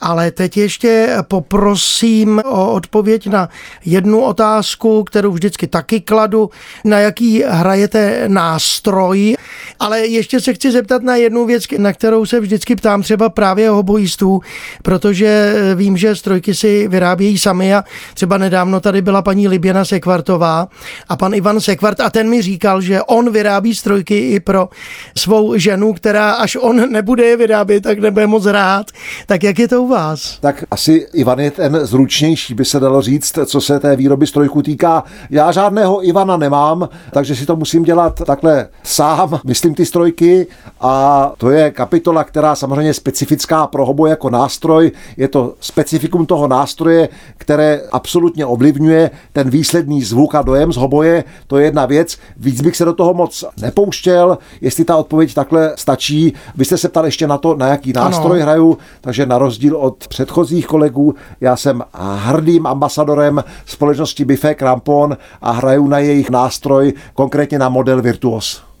ale 0.00 0.30
teď 0.30 0.56
ještě 0.56 1.16
poprosím 1.22 2.42
o 2.44 2.72
odpověď 2.72 3.26
na 3.26 3.48
jednu 3.84 4.20
otázku, 4.20 5.04
kterou 5.04 5.32
vždycky 5.32 5.66
taky 5.66 6.00
kladu. 6.00 6.50
Na 6.84 6.98
jaký 6.98 7.42
hrajete 7.42 8.24
nástroj? 8.28 9.36
Ale 9.80 10.00
ještě 10.00 10.40
se 10.40 10.54
chci 10.54 10.72
zeptat 10.72 11.02
na 11.02 11.16
jednu 11.16 11.46
věc, 11.46 11.64
na 11.78 11.92
kterou 11.92 12.26
se 12.26 12.40
vždycky 12.40 12.76
ptám 12.76 13.02
třeba 13.02 13.28
právě 13.28 13.68
hobojistů, 13.68 14.40
protože 14.82 15.54
vím, 15.74 15.96
že 15.96 16.16
strojky 16.16 16.54
si 16.54 16.88
vyrábějí 16.88 17.38
sami 17.38 17.74
a 17.74 17.84
třeba 18.14 18.38
nedávno 18.38 18.80
tady 18.80 19.02
byla 19.02 19.22
paní 19.22 19.48
Liběna 19.48 19.84
Sekvartová 19.84 20.68
a 21.08 21.16
pan 21.16 21.34
Ivan 21.34 21.60
Sekvart 21.60 22.00
a 22.00 22.10
ten 22.10 22.28
mi 22.28 22.42
říkal, 22.42 22.80
že 22.80 23.02
on 23.02 23.32
vyrábí 23.32 23.74
strojky 23.74 24.18
i 24.18 24.40
pro 24.40 24.68
svou 25.18 25.58
ženu, 25.58 25.92
která 25.92 26.32
až 26.32 26.56
on 26.60 26.92
nebude 26.92 27.24
je 27.24 27.36
vyrábět, 27.36 27.80
tak 27.80 27.98
nebude 27.98 28.26
moc 28.26 28.46
rád. 28.46 28.86
Tak 29.26 29.42
jak 29.42 29.58
je 29.58 29.68
to 29.68 29.82
u 29.82 29.88
vás? 29.88 30.38
Tak 30.40 30.64
asi 30.70 31.06
Ivan 31.14 31.40
je 31.40 31.50
ten 31.50 31.78
zručnější, 31.82 32.54
by 32.54 32.64
se 32.64 32.80
dalo 32.80 33.02
říct, 33.02 33.38
co 33.46 33.60
se 33.60 33.80
té 33.80 33.96
výroby 33.96 34.26
strojku 34.26 34.62
týká. 34.62 35.04
Já 35.30 35.52
žádného 35.52 36.08
Ivana 36.08 36.36
nemám, 36.36 36.88
takže 37.12 37.36
si 37.36 37.46
to 37.46 37.56
musím 37.56 37.82
dělat 37.82 38.22
takhle 38.26 38.68
sám, 38.82 39.40
myslím 39.44 39.63
ty 39.72 39.86
strojky 39.86 40.46
a 40.80 41.32
to 41.38 41.50
je 41.50 41.70
kapitola, 41.70 42.24
která 42.24 42.54
samozřejmě 42.54 42.88
je 42.88 42.94
specifická 42.94 43.66
pro 43.66 43.86
hobo 43.86 44.06
jako 44.06 44.30
nástroj. 44.30 44.92
Je 45.16 45.28
to 45.28 45.54
specifikum 45.60 46.26
toho 46.26 46.48
nástroje, 46.48 47.08
které 47.36 47.80
absolutně 47.92 48.46
ovlivňuje 48.46 49.10
ten 49.32 49.50
výsledný 49.50 50.02
zvuk 50.02 50.34
a 50.34 50.42
dojem 50.42 50.72
z 50.72 50.76
hoboje. 50.76 51.24
To 51.46 51.58
je 51.58 51.64
jedna 51.64 51.86
věc. 51.86 52.18
Víc 52.36 52.60
bych 52.60 52.76
se 52.76 52.84
do 52.84 52.92
toho 52.92 53.14
moc 53.14 53.44
nepouštěl, 53.60 54.38
jestli 54.60 54.84
ta 54.84 54.96
odpověď 54.96 55.34
takhle 55.34 55.72
stačí. 55.76 56.32
Vy 56.56 56.64
jste 56.64 56.78
se 56.78 56.88
ptal 56.88 57.04
ještě 57.04 57.26
na 57.26 57.38
to, 57.38 57.56
na 57.56 57.66
jaký 57.66 57.92
nástroj 57.92 58.36
ano. 58.36 58.42
hraju, 58.42 58.78
takže 59.00 59.26
na 59.26 59.38
rozdíl 59.38 59.76
od 59.76 60.08
předchozích 60.08 60.66
kolegů, 60.66 61.14
já 61.40 61.56
jsem 61.56 61.82
hrdým 62.16 62.66
ambasadorem 62.66 63.44
společnosti 63.66 64.24
Bife 64.24 64.54
Crampon 64.54 65.16
a 65.42 65.50
hraju 65.50 65.88
na 65.88 65.98
jejich 65.98 66.30
nástroj, 66.30 66.92
konkrétně 67.14 67.58
na 67.58 67.68
model 67.68 68.02
Virtuos. 68.02 68.73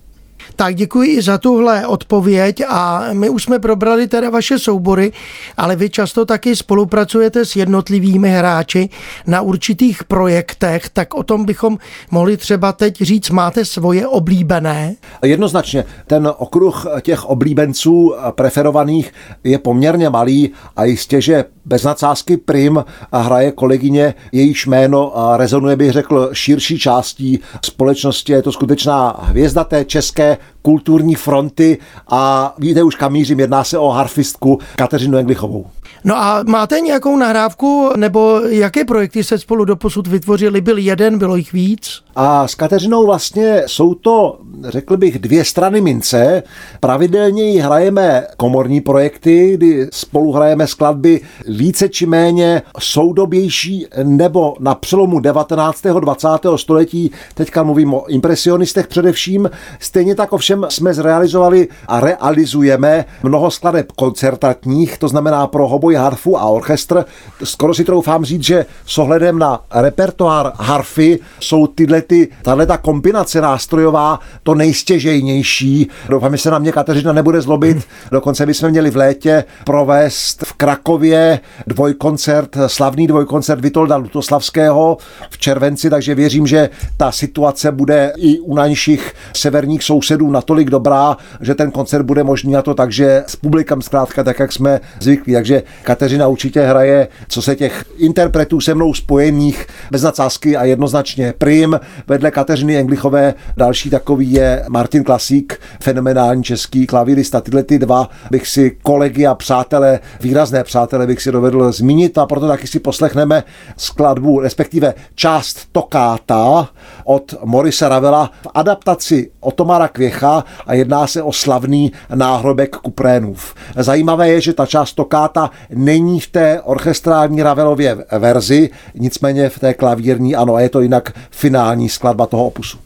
Tak 0.56 0.74
děkuji 0.74 1.10
i 1.10 1.22
za 1.22 1.38
tuhle 1.38 1.86
odpověď 1.86 2.62
a 2.68 3.04
my 3.12 3.28
už 3.28 3.42
jsme 3.42 3.58
probrali 3.58 4.08
teda 4.08 4.30
vaše 4.30 4.58
soubory, 4.58 5.12
ale 5.56 5.76
vy 5.76 5.90
často 5.90 6.24
taky 6.26 6.56
spolupracujete 6.56 7.44
s 7.44 7.56
jednotlivými 7.56 8.30
hráči 8.30 8.88
na 9.26 9.40
určitých 9.40 10.04
projektech, 10.04 10.88
tak 10.88 11.14
o 11.14 11.22
tom 11.22 11.44
bychom 11.44 11.78
mohli 12.10 12.36
třeba 12.36 12.72
teď 12.72 13.02
říct, 13.02 13.30
máte 13.30 13.64
svoje 13.64 14.06
oblíbené? 14.06 14.94
Jednoznačně, 15.24 15.84
ten 16.06 16.32
okruh 16.38 16.86
těch 17.02 17.24
oblíbenců 17.24 18.14
preferovaných 18.30 19.12
je 19.44 19.58
poměrně 19.58 20.10
malý 20.10 20.50
a 20.76 20.84
jistě, 20.84 21.20
že 21.20 21.44
bez 21.64 21.82
nadsázky 21.82 22.36
prim 22.36 22.84
hraje 23.12 23.52
kolegyně, 23.52 24.14
jejíž 24.32 24.66
jméno 24.66 25.18
a 25.18 25.36
rezonuje, 25.36 25.76
bych 25.76 25.92
řekl, 25.92 26.30
širší 26.32 26.78
částí 26.78 27.40
společnosti. 27.64 28.32
Je 28.32 28.42
to 28.42 28.52
skutečná 28.52 29.16
hvězda 29.22 29.64
té 29.64 29.84
české 29.84 30.38
kulturní 30.62 31.14
fronty 31.14 31.78
a 32.08 32.54
víte 32.58 32.82
už 32.82 32.94
kam 32.94 33.12
mířím, 33.12 33.40
jedná 33.40 33.64
se 33.64 33.78
o 33.78 33.88
harfistku 33.88 34.58
Kateřinu 34.76 35.18
Englichovou. 35.18 35.66
No 36.04 36.16
a 36.16 36.42
máte 36.46 36.80
nějakou 36.80 37.16
nahrávku, 37.16 37.90
nebo 37.96 38.40
jaké 38.48 38.84
projekty 38.84 39.24
se 39.24 39.38
spolu 39.38 39.64
doposud 39.64 40.06
vytvořili? 40.06 40.60
Byl 40.60 40.78
jeden, 40.78 41.18
bylo 41.18 41.36
jich 41.36 41.52
víc? 41.52 42.00
A 42.16 42.48
s 42.48 42.54
Kateřinou 42.54 43.06
vlastně 43.06 43.62
jsou 43.66 43.94
to, 43.94 44.38
řekl 44.68 44.96
bych, 44.96 45.18
dvě 45.18 45.44
strany 45.44 45.80
mince. 45.80 46.42
Pravidelně 46.80 47.62
hrajeme 47.62 48.26
komorní 48.36 48.80
projekty, 48.80 49.54
kdy 49.56 49.88
spolu 49.92 50.32
hrajeme 50.32 50.66
skladby 50.66 51.20
více 51.48 51.88
či 51.88 52.06
méně 52.06 52.62
soudobější 52.78 53.86
nebo 54.02 54.54
na 54.60 54.74
přelomu 54.74 55.20
19. 55.20 55.82
20. 56.00 56.28
století. 56.56 57.10
Teďka 57.34 57.62
mluvím 57.62 57.94
o 57.94 58.06
impresionistech 58.06 58.86
především. 58.86 59.50
Stejně 59.78 60.14
tak 60.14 60.32
ovšem 60.32 60.66
jsme 60.68 60.94
zrealizovali 60.94 61.68
a 61.88 62.00
realizujeme 62.00 63.04
mnoho 63.22 63.50
skladeb 63.50 63.92
koncertatních, 63.92 64.98
to 64.98 65.08
znamená 65.08 65.46
pro 65.46 65.68
hoboj, 65.84 65.94
harfu 65.94 66.38
a 66.38 66.44
orchestr. 66.44 67.04
Skoro 67.44 67.74
si 67.74 67.84
troufám 67.84 68.24
říct, 68.24 68.42
že 68.42 68.66
s 68.86 68.98
ohledem 68.98 69.38
na 69.38 69.60
repertoár 69.74 70.52
harfy 70.56 71.18
jsou 71.40 71.66
tyhle 71.66 72.02
ty, 72.02 72.28
tahle 72.42 72.66
ta 72.66 72.76
kombinace 72.76 73.40
nástrojová 73.40 74.18
to 74.42 74.54
nejstěžejnější. 74.54 75.88
Doufám, 76.08 76.32
že 76.32 76.42
se 76.42 76.50
na 76.50 76.58
mě 76.58 76.72
Kateřina 76.72 77.12
nebude 77.12 77.40
zlobit. 77.40 77.76
Dokonce 78.12 78.46
bychom 78.46 78.70
měli 78.70 78.90
v 78.90 78.96
létě 78.96 79.44
provést 79.64 80.44
v 80.44 80.52
Krakově 80.52 81.40
dvojkoncert, 81.66 82.56
slavný 82.66 83.06
dvojkoncert 83.06 83.60
Vitolda 83.60 83.96
Lutoslavského 83.96 84.96
v 85.30 85.38
červenci, 85.38 85.90
takže 85.90 86.14
věřím, 86.14 86.46
že 86.46 86.70
ta 86.96 87.12
situace 87.12 87.72
bude 87.72 88.12
i 88.16 88.38
u 88.38 88.54
našich 88.54 89.14
severních 89.36 89.82
sousedů 89.82 90.30
natolik 90.30 90.70
dobrá, 90.70 91.16
že 91.40 91.54
ten 91.54 91.70
koncert 91.70 92.02
bude 92.02 92.24
možný 92.24 92.56
a 92.56 92.62
to 92.62 92.74
takže 92.74 93.24
s 93.26 93.36
publikem 93.36 93.82
zkrátka 93.82 94.24
tak, 94.24 94.38
jak 94.38 94.52
jsme 94.52 94.80
zvyklí. 95.00 95.34
Takže 95.34 95.62
Kateřina 95.82 96.28
určitě 96.28 96.60
hraje, 96.60 97.08
co 97.28 97.42
se 97.42 97.56
těch 97.56 97.84
interpretů 97.96 98.60
se 98.60 98.74
mnou 98.74 98.94
spojených 98.94 99.66
bez 99.90 100.02
nadsázky 100.02 100.56
a 100.56 100.64
jednoznačně 100.64 101.34
prim. 101.38 101.80
Vedle 102.06 102.30
Kateřiny 102.30 102.76
Englichové 102.76 103.34
další 103.56 103.90
takový 103.90 104.32
je 104.32 104.64
Martin 104.68 105.04
Klasík, 105.04 105.60
fenomenální 105.80 106.42
český 106.42 106.86
klavírista. 106.86 107.40
Tyhle 107.40 107.62
ty 107.62 107.78
dva 107.78 108.08
bych 108.30 108.48
si 108.48 108.76
kolegy 108.82 109.26
a 109.26 109.34
přátelé, 109.34 110.00
výrazné 110.20 110.64
přátelé 110.64 111.06
bych 111.06 111.22
si 111.22 111.32
dovedl 111.32 111.72
zmínit 111.72 112.18
a 112.18 112.26
proto 112.26 112.48
taky 112.48 112.66
si 112.66 112.80
poslechneme 112.80 113.44
skladbu, 113.76 114.40
respektive 114.40 114.94
část 115.14 115.58
Tokáta 115.72 116.68
od 117.04 117.34
Morise 117.44 117.88
Ravela 117.88 118.30
v 118.42 118.46
adaptaci 118.54 119.30
Otomara 119.40 119.88
Kvěcha 119.88 120.44
a 120.66 120.74
jedná 120.74 121.06
se 121.06 121.22
o 121.22 121.32
slavný 121.32 121.92
náhrobek 122.14 122.76
Kuprénův. 122.76 123.54
Zajímavé 123.76 124.28
je, 124.28 124.40
že 124.40 124.52
ta 124.52 124.66
část 124.66 124.92
Tokáta 124.92 125.50
není 125.70 126.20
v 126.20 126.26
té 126.26 126.60
orchestrální 126.60 127.42
Ravelově 127.42 128.04
verzi, 128.18 128.70
nicméně 128.94 129.48
v 129.48 129.58
té 129.58 129.74
klavírní 129.74 130.36
ano, 130.36 130.54
a 130.54 130.60
je 130.60 130.68
to 130.68 130.80
jinak 130.80 131.12
finální 131.30 131.88
skladba 131.88 132.26
toho 132.26 132.46
opusu. 132.46 132.78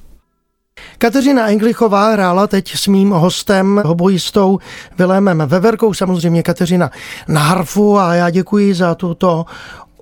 Kateřina 0.99 1.49
Englichová 1.49 2.13
hrála 2.13 2.47
teď 2.47 2.77
s 2.77 2.87
mým 2.87 3.11
hostem, 3.11 3.83
hobojistou 3.85 4.59
Vilémem 4.99 5.43
Veverkou, 5.47 5.95
samozřejmě 5.95 6.43
Kateřina 6.43 6.91
na 7.29 7.41
harfu 7.41 7.99
a 7.99 8.15
já 8.15 8.31
děkuji 8.31 8.75
za 8.75 8.95
tuto 8.95 9.45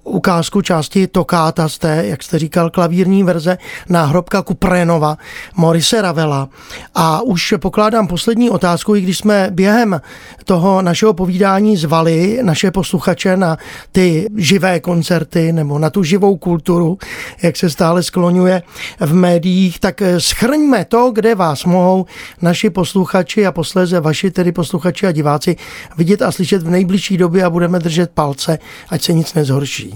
ukázku 0.06 0.62
části 0.62 1.06
Tokáta 1.06 1.68
z 1.68 1.78
té, 1.78 2.02
jak 2.06 2.22
jste 2.22 2.38
říkal, 2.38 2.70
klavírní 2.70 3.22
verze 3.22 3.58
náhrobka 3.88 4.42
Kuprénova, 4.42 5.18
Morise 5.56 6.02
Ravela. 6.02 6.48
A 6.94 7.20
už 7.20 7.54
pokládám 7.60 8.06
poslední 8.06 8.50
otázku, 8.50 8.94
i 8.94 9.00
když 9.00 9.18
jsme 9.18 9.48
během 9.50 10.00
toho 10.44 10.82
našeho 10.82 11.14
povídání 11.14 11.76
zvali 11.76 12.38
naše 12.42 12.70
posluchače 12.70 13.36
na 13.36 13.56
ty 13.92 14.26
živé 14.36 14.80
koncerty 14.80 15.52
nebo 15.52 15.78
na 15.78 15.90
tu 15.90 16.02
živou 16.02 16.36
kulturu, 16.36 16.98
jak 17.42 17.56
se 17.56 17.70
stále 17.70 18.02
skloňuje 18.02 18.62
v 19.00 19.14
médiích, 19.14 19.80
tak 19.80 20.02
schrňme 20.18 20.84
to, 20.84 21.10
kde 21.10 21.34
vás 21.34 21.64
mohou 21.64 22.06
naši 22.42 22.70
posluchači 22.70 23.46
a 23.46 23.52
posléze 23.52 24.00
vaši 24.00 24.30
tedy 24.30 24.52
posluchači 24.52 25.06
a 25.06 25.12
diváci 25.12 25.56
vidět 25.96 26.22
a 26.22 26.32
slyšet 26.32 26.62
v 26.62 26.70
nejbližší 26.70 27.16
době 27.16 27.44
a 27.44 27.50
budeme 27.50 27.78
držet 27.78 28.10
palce, 28.10 28.58
ať 28.88 29.02
se 29.02 29.12
nic 29.12 29.34
nezhorší. 29.34 29.95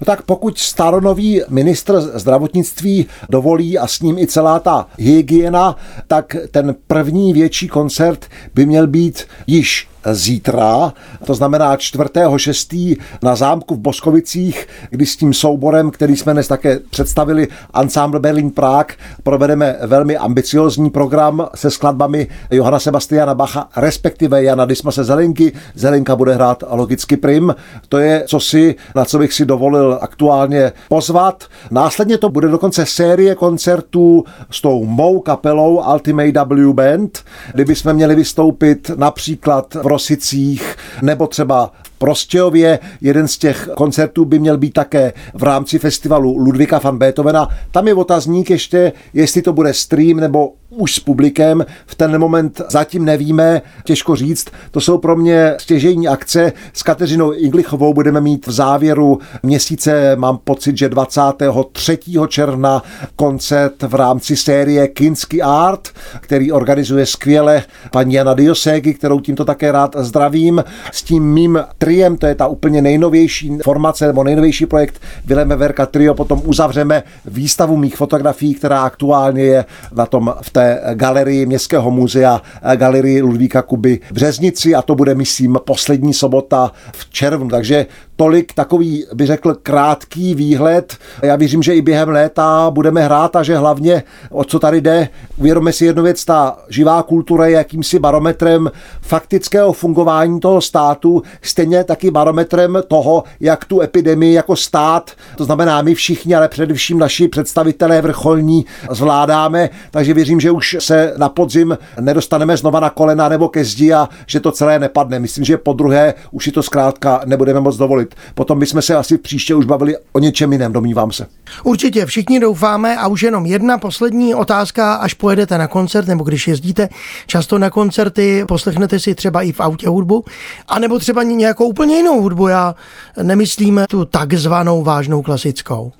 No 0.00 0.04
tak 0.04 0.22
pokud 0.22 0.58
staronový 0.58 1.42
ministr 1.48 2.00
zdravotnictví 2.00 3.06
dovolí 3.28 3.78
a 3.78 3.86
s 3.86 4.00
ním 4.00 4.18
i 4.18 4.26
celá 4.26 4.58
ta 4.58 4.86
hygiena, 4.98 5.76
tak 6.06 6.36
ten 6.50 6.74
první 6.86 7.32
větší 7.32 7.68
koncert 7.68 8.26
by 8.54 8.66
měl 8.66 8.86
být 8.86 9.26
již 9.46 9.88
zítra, 10.14 10.92
to 11.24 11.34
znamená 11.34 11.76
4.6. 11.76 12.96
na 13.22 13.36
zámku 13.36 13.74
v 13.74 13.78
Boskovicích, 13.78 14.66
kdy 14.90 15.06
s 15.06 15.16
tím 15.16 15.34
souborem, 15.34 15.90
který 15.90 16.16
jsme 16.16 16.32
dnes 16.32 16.48
také 16.48 16.78
představili, 16.90 17.48
Ensemble 17.80 18.20
Berlin 18.20 18.50
Prague, 18.50 18.96
provedeme 19.22 19.76
velmi 19.86 20.16
ambiciozní 20.16 20.90
program 20.90 21.48
se 21.54 21.70
skladbami 21.70 22.28
Johana 22.50 22.78
Sebastiana 22.78 23.34
Bacha, 23.34 23.68
respektive 23.76 24.42
Jana 24.42 24.64
Dismase 24.64 25.04
Zelinky. 25.04 25.52
Zelinka 25.74 26.16
bude 26.16 26.34
hrát 26.34 26.64
logicky 26.70 27.16
prim. 27.16 27.54
To 27.88 27.98
je 27.98 28.24
co 28.26 28.40
si, 28.40 28.74
na 28.94 29.04
co 29.04 29.18
bych 29.18 29.32
si 29.32 29.44
dovolil 29.44 29.98
aktuálně 30.00 30.72
pozvat. 30.88 31.44
Následně 31.70 32.18
to 32.18 32.28
bude 32.28 32.48
dokonce 32.48 32.86
série 32.86 33.34
koncertů 33.34 34.24
s 34.50 34.60
tou 34.60 34.84
mou 34.84 35.20
kapelou 35.20 35.82
Ultimate 35.92 36.44
W 36.44 36.72
Band, 36.72 37.18
kdyby 37.54 37.74
jsme 37.74 37.92
měli 37.92 38.14
vystoupit 38.14 38.90
například 38.96 39.74
v 39.74 39.86
Rosicích 39.98 40.76
nebo 41.02 41.26
třeba 41.26 41.72
Prostějově. 41.98 42.78
Jeden 43.00 43.28
z 43.28 43.38
těch 43.38 43.68
koncertů 43.76 44.24
by 44.24 44.38
měl 44.38 44.58
být 44.58 44.72
také 44.72 45.12
v 45.34 45.42
rámci 45.42 45.78
festivalu 45.78 46.36
Ludvika 46.36 46.78
van 46.78 46.98
Beethovena. 46.98 47.48
Tam 47.70 47.88
je 47.88 47.94
otazník 47.94 48.50
ještě, 48.50 48.92
jestli 49.14 49.42
to 49.42 49.52
bude 49.52 49.74
stream 49.74 50.16
nebo 50.16 50.52
už 50.78 50.94
s 50.94 51.00
publikem. 51.00 51.66
V 51.86 51.94
ten 51.94 52.18
moment 52.18 52.60
zatím 52.68 53.04
nevíme, 53.04 53.62
těžko 53.84 54.16
říct. 54.16 54.48
To 54.70 54.80
jsou 54.80 54.98
pro 54.98 55.16
mě 55.16 55.54
stěžejní 55.58 56.08
akce. 56.08 56.52
S 56.72 56.82
Kateřinou 56.82 57.32
Inglichovou 57.32 57.94
budeme 57.94 58.20
mít 58.20 58.46
v 58.46 58.52
závěru 58.52 59.18
měsíce, 59.42 60.16
mám 60.16 60.38
pocit, 60.44 60.78
že 60.78 60.88
23. 60.88 61.98
června 62.28 62.82
koncert 63.16 63.82
v 63.82 63.94
rámci 63.94 64.36
série 64.36 64.88
Kinsky 64.88 65.42
Art, 65.42 65.88
který 66.20 66.52
organizuje 66.52 67.06
skvěle 67.06 67.62
paní 67.92 68.14
Jana 68.14 68.34
Diosegi, 68.34 68.94
kterou 68.94 69.20
tímto 69.20 69.44
také 69.44 69.72
rád 69.72 69.96
zdravím. 69.98 70.64
S 70.92 71.02
tím 71.02 71.32
mým 71.32 71.58
triem, 71.78 72.16
to 72.16 72.26
je 72.26 72.34
ta 72.34 72.46
úplně 72.46 72.82
nejnovější 72.82 73.58
formace 73.62 74.06
nebo 74.06 74.24
nejnovější 74.24 74.66
projekt 74.66 75.00
Vileme 75.24 75.56
Verka 75.56 75.86
Trio, 75.86 76.14
potom 76.14 76.42
uzavřeme 76.44 77.02
výstavu 77.24 77.76
mých 77.76 77.96
fotografií, 77.96 78.54
která 78.54 78.82
aktuálně 78.82 79.42
je 79.42 79.64
na 79.94 80.06
tom 80.06 80.34
v 80.42 80.50
té 80.50 80.67
galerii 80.94 81.46
Městského 81.46 81.90
muzea, 81.90 82.42
galerii 82.76 83.22
Ludvíka 83.22 83.62
Kuby 83.62 84.00
v 84.08 84.12
Březnici 84.12 84.74
a 84.74 84.82
to 84.82 84.94
bude, 84.94 85.14
myslím, 85.14 85.58
poslední 85.64 86.14
sobota 86.14 86.72
v 86.92 87.10
červnu. 87.10 87.48
Takže 87.48 87.86
tolik 88.16 88.52
takový, 88.52 89.04
by 89.14 89.26
řekl, 89.26 89.54
krátký 89.54 90.34
výhled. 90.34 90.96
Já 91.22 91.36
věřím, 91.36 91.62
že 91.62 91.74
i 91.74 91.82
během 91.82 92.08
léta 92.08 92.70
budeme 92.70 93.02
hrát 93.04 93.36
a 93.36 93.42
že 93.42 93.56
hlavně, 93.56 94.02
o 94.30 94.44
co 94.44 94.58
tady 94.58 94.80
jde, 94.80 95.08
uvědomme 95.36 95.72
si 95.72 95.84
jednu 95.84 96.02
věc, 96.02 96.24
ta 96.24 96.58
živá 96.68 97.02
kultura 97.02 97.46
je 97.46 97.52
jakýmsi 97.52 97.98
barometrem 97.98 98.70
faktického 99.00 99.72
fungování 99.72 100.40
toho 100.40 100.60
státu, 100.60 101.22
stejně 101.42 101.84
taky 101.84 102.10
barometrem 102.10 102.78
toho, 102.88 103.24
jak 103.40 103.64
tu 103.64 103.80
epidemii 103.80 104.34
jako 104.34 104.56
stát, 104.56 105.10
to 105.36 105.44
znamená 105.44 105.82
my 105.82 105.94
všichni, 105.94 106.34
ale 106.34 106.48
především 106.48 106.98
naši 106.98 107.28
představitelé 107.28 108.02
vrcholní 108.02 108.64
zvládáme, 108.90 109.70
takže 109.90 110.14
věřím, 110.14 110.40
že 110.40 110.50
už 110.58 110.76
se 110.78 111.14
na 111.16 111.28
podzim 111.28 111.78
nedostaneme 112.00 112.56
znova 112.56 112.80
na 112.80 112.90
kolena 112.90 113.28
nebo 113.28 113.48
ke 113.48 113.64
zdi 113.64 113.94
a 113.94 114.08
že 114.26 114.40
to 114.40 114.52
celé 114.52 114.78
nepadne. 114.78 115.18
Myslím, 115.18 115.44
že 115.44 115.56
po 115.56 115.72
druhé 115.72 116.14
už 116.30 116.44
si 116.44 116.52
to 116.52 116.62
zkrátka 116.62 117.20
nebudeme 117.24 117.60
moc 117.60 117.76
dovolit. 117.76 118.14
Potom 118.34 118.58
bychom 118.58 118.82
se 118.82 118.96
asi 118.96 119.18
příště 119.18 119.54
už 119.54 119.64
bavili 119.64 119.96
o 120.12 120.18
něčem 120.18 120.52
jiném, 120.52 120.72
domnívám 120.72 121.12
se. 121.12 121.26
Určitě, 121.64 122.06
všichni 122.06 122.40
doufáme 122.40 122.96
a 122.96 123.06
už 123.06 123.22
jenom 123.22 123.46
jedna 123.46 123.78
poslední 123.78 124.34
otázka, 124.34 124.94
až 124.94 125.14
pojedete 125.14 125.58
na 125.58 125.66
koncert 125.66 126.08
nebo 126.08 126.24
když 126.24 126.48
jezdíte 126.48 126.88
často 127.26 127.58
na 127.58 127.70
koncerty, 127.70 128.44
poslechnete 128.48 128.98
si 128.98 129.14
třeba 129.14 129.42
i 129.42 129.52
v 129.52 129.60
autě 129.60 129.88
hudbu, 129.88 130.24
anebo 130.68 130.98
třeba 130.98 131.22
nějakou 131.22 131.66
úplně 131.66 131.96
jinou 131.96 132.22
hudbu, 132.22 132.48
já 132.48 132.74
nemyslím 133.22 133.80
tu 133.90 134.04
takzvanou 134.04 134.82
vážnou 134.82 135.22
klasickou. 135.22 135.92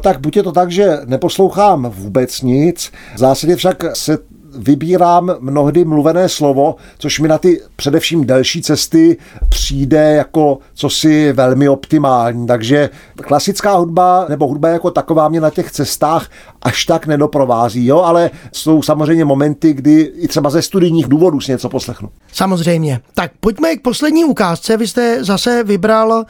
Tak 0.00 0.20
buď 0.20 0.36
je 0.36 0.42
to 0.42 0.52
tak, 0.52 0.70
že 0.70 0.98
neposlouchám 1.06 1.92
vůbec 1.96 2.42
nic, 2.42 2.92
v 3.14 3.18
zásadě 3.18 3.56
však 3.56 3.96
se 3.96 4.18
vybírám 4.58 5.34
mnohdy 5.40 5.84
mluvené 5.84 6.28
slovo, 6.28 6.74
což 6.98 7.20
mi 7.20 7.28
na 7.28 7.38
ty 7.38 7.60
především 7.76 8.26
delší 8.26 8.62
cesty 8.62 9.16
přijde 9.48 10.14
jako 10.14 10.58
cosi 10.74 11.32
velmi 11.32 11.68
optimální. 11.68 12.46
Takže 12.46 12.90
klasická 13.14 13.76
hudba 13.76 14.26
nebo 14.28 14.46
hudba 14.46 14.68
jako 14.68 14.90
taková 14.90 15.28
mě 15.28 15.40
na 15.40 15.50
těch 15.50 15.70
cestách 15.70 16.28
až 16.66 16.84
tak 16.84 17.06
nedoprovází, 17.06 17.86
jo, 17.86 18.02
ale 18.02 18.30
jsou 18.52 18.82
samozřejmě 18.82 19.24
momenty, 19.24 19.72
kdy 19.72 20.00
i 20.00 20.28
třeba 20.28 20.50
ze 20.50 20.62
studijních 20.62 21.08
důvodů 21.08 21.40
si 21.40 21.52
něco 21.52 21.68
poslechnu. 21.68 22.08
Samozřejmě. 22.32 23.00
Tak 23.14 23.32
pojďme 23.40 23.76
k 23.76 23.82
poslední 23.82 24.24
ukázce. 24.24 24.76
Vy 24.76 24.86
jste 24.86 25.24
zase 25.24 25.64
vybral 25.64 26.24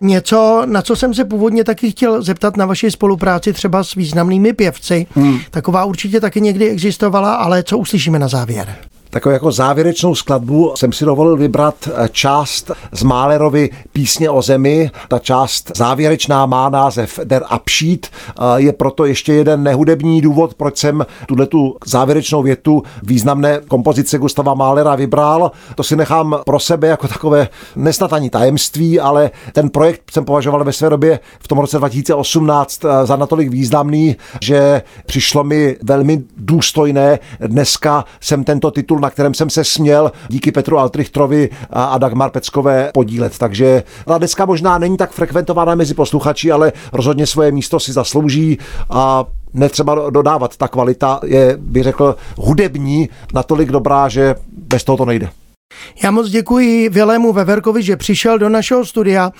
něco, 0.00 0.62
na 0.66 0.82
co 0.82 0.96
jsem 0.96 1.14
se 1.14 1.24
původně 1.24 1.64
taky 1.64 1.90
chtěl 1.90 2.22
zeptat 2.22 2.56
na 2.56 2.66
vaši 2.66 2.90
spolupráci 2.90 3.52
třeba 3.52 3.84
s 3.84 3.94
významnými 3.94 4.52
pěvci. 4.52 5.06
Hmm. 5.14 5.38
Taková 5.50 5.84
určitě 5.84 6.20
taky 6.20 6.40
někdy 6.40 6.70
existovala, 6.70 7.34
ale 7.34 7.62
co 7.62 7.78
uslyšíme 7.78 8.18
na 8.18 8.28
závěr? 8.28 8.76
Takovou 9.12 9.32
jako 9.32 9.52
závěrečnou 9.52 10.14
skladbu 10.14 10.72
jsem 10.74 10.92
si 10.92 11.04
dovolil 11.04 11.36
vybrat 11.36 11.74
eh, 11.88 12.08
část 12.12 12.70
z 12.92 13.02
Málerovy 13.02 13.70
písně 13.92 14.30
o 14.30 14.42
zemi. 14.42 14.90
Ta 15.08 15.18
část 15.18 15.72
závěrečná 15.76 16.46
má 16.46 16.68
název 16.68 17.20
Der 17.24 17.42
Abschied. 17.48 18.10
Je 18.56 18.72
proto 18.72 19.04
ještě 19.04 19.32
jeden 19.32 19.62
nehudební 19.62 20.20
důvod, 20.20 20.54
proč 20.54 20.76
jsem 20.76 21.06
tuhle 21.26 21.46
tu 21.46 21.76
závěrečnou 21.86 22.42
větu 22.42 22.82
významné 23.02 23.60
kompozice 23.68 24.18
Gustava 24.18 24.54
Málera 24.54 24.94
vybral. 24.94 25.50
To 25.74 25.82
si 25.82 25.96
nechám 25.96 26.38
pro 26.46 26.60
sebe 26.60 26.88
jako 26.88 27.08
takové 27.08 27.48
nesnad 27.76 28.12
ani 28.12 28.30
tajemství, 28.30 29.00
ale 29.00 29.30
ten 29.52 29.70
projekt 29.70 30.02
jsem 30.10 30.24
považoval 30.24 30.64
ve 30.64 30.72
své 30.72 30.90
době 30.90 31.20
v 31.40 31.48
tom 31.48 31.58
roce 31.58 31.78
2018 31.78 32.84
eh, 32.84 33.06
za 33.06 33.16
natolik 33.16 33.48
významný, 33.48 34.16
že 34.40 34.82
přišlo 35.06 35.44
mi 35.44 35.76
velmi 35.82 36.22
důstojné. 36.36 37.18
Dneska 37.40 38.04
jsem 38.20 38.44
tento 38.44 38.70
titul 38.70 39.01
na 39.02 39.10
kterém 39.10 39.34
jsem 39.34 39.50
se 39.50 39.64
směl 39.64 40.12
díky 40.28 40.52
Petru 40.52 40.78
Altrichtrovi 40.78 41.50
a 41.70 41.98
Dagmar 41.98 42.30
Peckové 42.30 42.90
podílet. 42.94 43.38
Takže 43.38 43.82
ta 44.06 44.18
deska 44.18 44.44
možná 44.44 44.78
není 44.78 44.96
tak 44.96 45.12
frekventovaná 45.12 45.74
mezi 45.74 45.94
posluchači, 45.94 46.52
ale 46.52 46.72
rozhodně 46.92 47.26
svoje 47.26 47.52
místo 47.52 47.80
si 47.80 47.92
zaslouží 47.92 48.58
a 48.90 49.24
netřeba 49.54 50.10
dodávat. 50.10 50.56
Ta 50.56 50.68
kvalita 50.68 51.20
je, 51.24 51.56
bych 51.60 51.82
řekl, 51.82 52.16
hudební, 52.36 53.08
natolik 53.34 53.70
dobrá, 53.70 54.08
že 54.08 54.34
bez 54.68 54.84
toho 54.84 54.96
to 54.96 55.04
nejde. 55.04 55.28
Já 56.02 56.10
moc 56.10 56.28
děkuji 56.28 56.88
Vilému 56.88 57.32
Veverkovi, 57.32 57.82
že 57.82 57.96
přišel 57.96 58.38
do 58.38 58.48
našeho 58.48 58.84
studia 58.84 59.30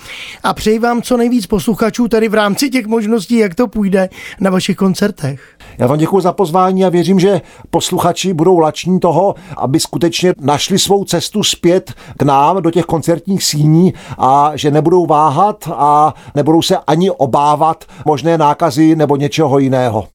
a 0.43 0.53
přeji 0.53 0.79
vám 0.79 1.01
co 1.01 1.17
nejvíc 1.17 1.47
posluchačů 1.47 2.07
tady 2.07 2.29
v 2.29 2.33
rámci 2.33 2.69
těch 2.69 2.85
možností, 2.85 3.37
jak 3.37 3.55
to 3.55 3.67
půjde 3.67 4.09
na 4.39 4.49
vašich 4.49 4.77
koncertech. 4.77 5.41
Já 5.77 5.87
vám 5.87 5.97
děkuji 5.97 6.21
za 6.21 6.31
pozvání 6.31 6.85
a 6.85 6.89
věřím, 6.89 7.19
že 7.19 7.41
posluchači 7.69 8.33
budou 8.33 8.59
lační 8.59 8.99
toho, 8.99 9.35
aby 9.57 9.79
skutečně 9.79 10.33
našli 10.39 10.79
svou 10.79 11.05
cestu 11.05 11.43
zpět 11.43 11.93
k 12.17 12.23
nám 12.23 12.61
do 12.61 12.71
těch 12.71 12.85
koncertních 12.85 13.43
síní 13.43 13.93
a 14.17 14.51
že 14.55 14.71
nebudou 14.71 15.05
váhat 15.05 15.69
a 15.75 16.13
nebudou 16.35 16.61
se 16.61 16.77
ani 16.77 17.11
obávat 17.11 17.85
možné 18.05 18.37
nákazy 18.37 18.95
nebo 18.95 19.15
něčeho 19.15 19.59
jiného. 19.59 20.07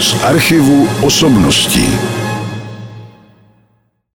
Z 0.00 0.24
archivu 0.24 0.88
osobností. 1.02 2.19